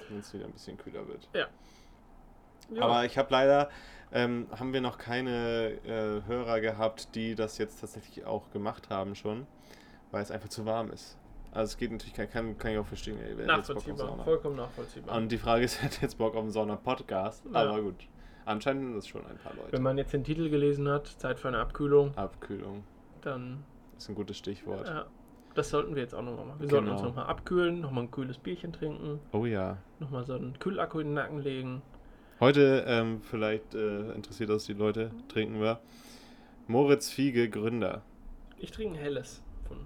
Wenn 0.08 0.20
es 0.20 0.34
wieder 0.34 0.46
ein 0.46 0.52
bisschen 0.52 0.78
kühler 0.78 1.08
wird. 1.08 1.28
Ja. 1.34 1.48
ja. 2.70 2.82
Aber 2.82 3.06
ich 3.06 3.18
habe 3.18 3.28
leider, 3.32 3.70
ähm, 4.12 4.48
haben 4.58 4.74
wir 4.74 4.82
noch 4.82 4.98
keine 4.98 5.80
äh, 5.84 6.28
Hörer 6.28 6.62
gehabt, 6.62 7.16
die 7.16 7.36
das 7.36 7.58
jetzt 7.58 7.82
tatsächlich 7.82 8.26
auch 8.26 8.52
gemacht 8.52 8.90
haben 8.90 9.16
schon, 9.16 9.48
weil 10.12 10.22
es 10.22 10.32
einfach 10.32 10.50
zu 10.50 10.66
warm 10.66 10.92
ist. 10.92 11.18
Also 11.58 11.72
es 11.72 11.78
geht 11.78 11.92
natürlich, 11.92 12.14
kann, 12.14 12.56
kann 12.60 12.72
ich 12.72 12.78
auch 12.78 12.86
verstehen. 12.86 13.18
Ey, 13.20 13.34
nachvollziehbar, 13.44 14.24
vollkommen 14.24 14.58
nachvollziehbar. 14.58 15.18
Und 15.18 15.32
die 15.32 15.40
Frage 15.40 15.66
ist, 15.66 15.82
hat 15.84 16.00
jetzt 16.04 16.20
Bock 16.20 16.36
auf 16.36 16.44
einen 16.44 16.52
Sauna-Podcast? 16.52 17.46
Ja. 17.52 17.52
Aber 17.64 17.82
gut. 17.82 17.96
Anscheinend 18.46 18.84
sind 18.84 18.96
das 18.96 19.08
schon 19.08 19.26
ein 19.26 19.40
paar 19.40 19.56
Leute. 19.56 19.72
Wenn 19.72 19.82
man 19.82 19.98
jetzt 19.98 20.14
den 20.14 20.24
Titel 20.24 20.52
gelesen 20.52 20.88
hat, 20.88 21.08
Zeit 21.08 21.40
für 21.40 21.48
eine 21.48 21.58
Abkühlung. 21.58 22.16
Abkühlung. 22.16 22.84
Dann. 23.22 23.64
Das 23.96 24.04
ist 24.04 24.10
ein 24.10 24.16
gutes 24.16 24.38
Stichwort. 24.38 24.88
Ja. 24.88 25.08
Das 25.56 25.72
sollten 25.72 25.96
wir 25.96 26.04
jetzt 26.04 26.14
auch 26.14 26.22
nochmal 26.22 26.46
machen. 26.46 26.60
Wir 26.60 26.68
genau. 26.68 26.82
sollten 26.82 26.92
uns 26.92 27.02
nochmal 27.02 27.26
abkühlen, 27.26 27.82
nochmal 27.82 28.04
ein 28.04 28.12
kühles 28.12 28.38
Bierchen 28.38 28.72
trinken. 28.72 29.20
Oh 29.32 29.48
ja. 29.48 29.80
Nochmal 29.98 30.26
so 30.26 30.36
einen 30.36 30.60
Kühlakku 30.60 31.00
in 31.00 31.08
den 31.08 31.14
Nacken 31.16 31.40
legen. 31.40 31.82
Heute, 32.40 32.86
ähm, 32.86 33.22
vielleicht 33.24 33.74
äh, 33.74 34.12
interessiert 34.12 34.52
das 34.52 34.66
die 34.66 34.74
Leute, 34.74 35.10
trinken 35.28 35.60
wir 35.60 35.80
Moritz 36.68 37.10
Fiege 37.10 37.50
Gründer. 37.50 38.04
Ich 38.60 38.70
trinke 38.70 39.00
ein 39.00 39.02
helles 39.02 39.42
von, 39.68 39.78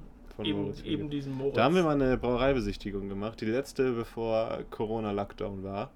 von 0.42 0.50
eben, 0.50 0.62
Moritz 0.64 0.82
eben 0.82 1.10
diesen 1.10 1.34
Moritz. 1.34 1.56
Da 1.56 1.64
haben 1.64 1.76
wir 1.76 1.84
mal 1.84 2.02
eine 2.02 2.18
Brauereibesichtigung 2.18 3.10
gemacht, 3.10 3.42
die 3.42 3.46
letzte, 3.46 3.94
bevor 3.94 4.60
Corona-Lockdown 4.70 5.64
war. 5.64 5.92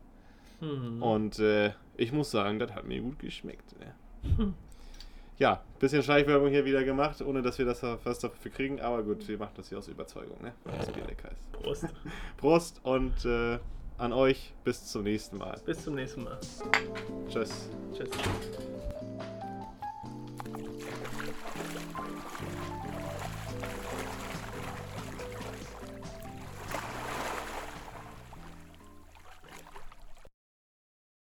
Mhm. 0.62 1.02
Und 1.02 1.40
äh, 1.40 1.72
ich 1.98 2.12
muss 2.12 2.32
sagen, 2.32 2.60
das 2.60 2.74
hat 2.74 2.86
mir 2.86 3.02
gut 3.02 3.20
geschmeckt. 3.20 3.76
Ne? 3.80 4.54
Ja, 5.38 5.62
bisschen 5.80 6.02
Schleichwerbung 6.02 6.50
hier 6.50 6.64
wieder 6.64 6.84
gemacht, 6.84 7.22
ohne 7.22 7.42
dass 7.42 7.58
wir 7.58 7.66
das 7.66 7.84
was 7.84 8.20
dafür 8.20 8.52
kriegen. 8.52 8.80
Aber 8.80 9.04
gut, 9.04 9.28
wir 9.28 9.38
machen 9.38 9.54
das 9.58 9.70
hier 9.70 9.78
aus 9.78 9.88
Überzeugung, 9.88 10.42
ne? 10.42 10.54
weil 10.64 10.78
das 10.78 10.92
Bier 10.92 11.06
lecker 11.06 11.30
ist. 11.32 11.52
Prost. 11.52 11.86
Prost 12.38 12.80
und 12.84 13.26
äh, 13.26 13.60
an 13.98 14.14
euch 14.14 14.54
bis 14.64 14.86
zum 14.86 15.04
nächsten 15.04 15.38
Mal. 15.38 15.60
Bis 15.66 15.84
zum 15.84 15.96
nächsten 15.96 16.24
Mal. 16.24 16.38
Tschüss. 17.30 17.70
Tschüss. 17.94 18.10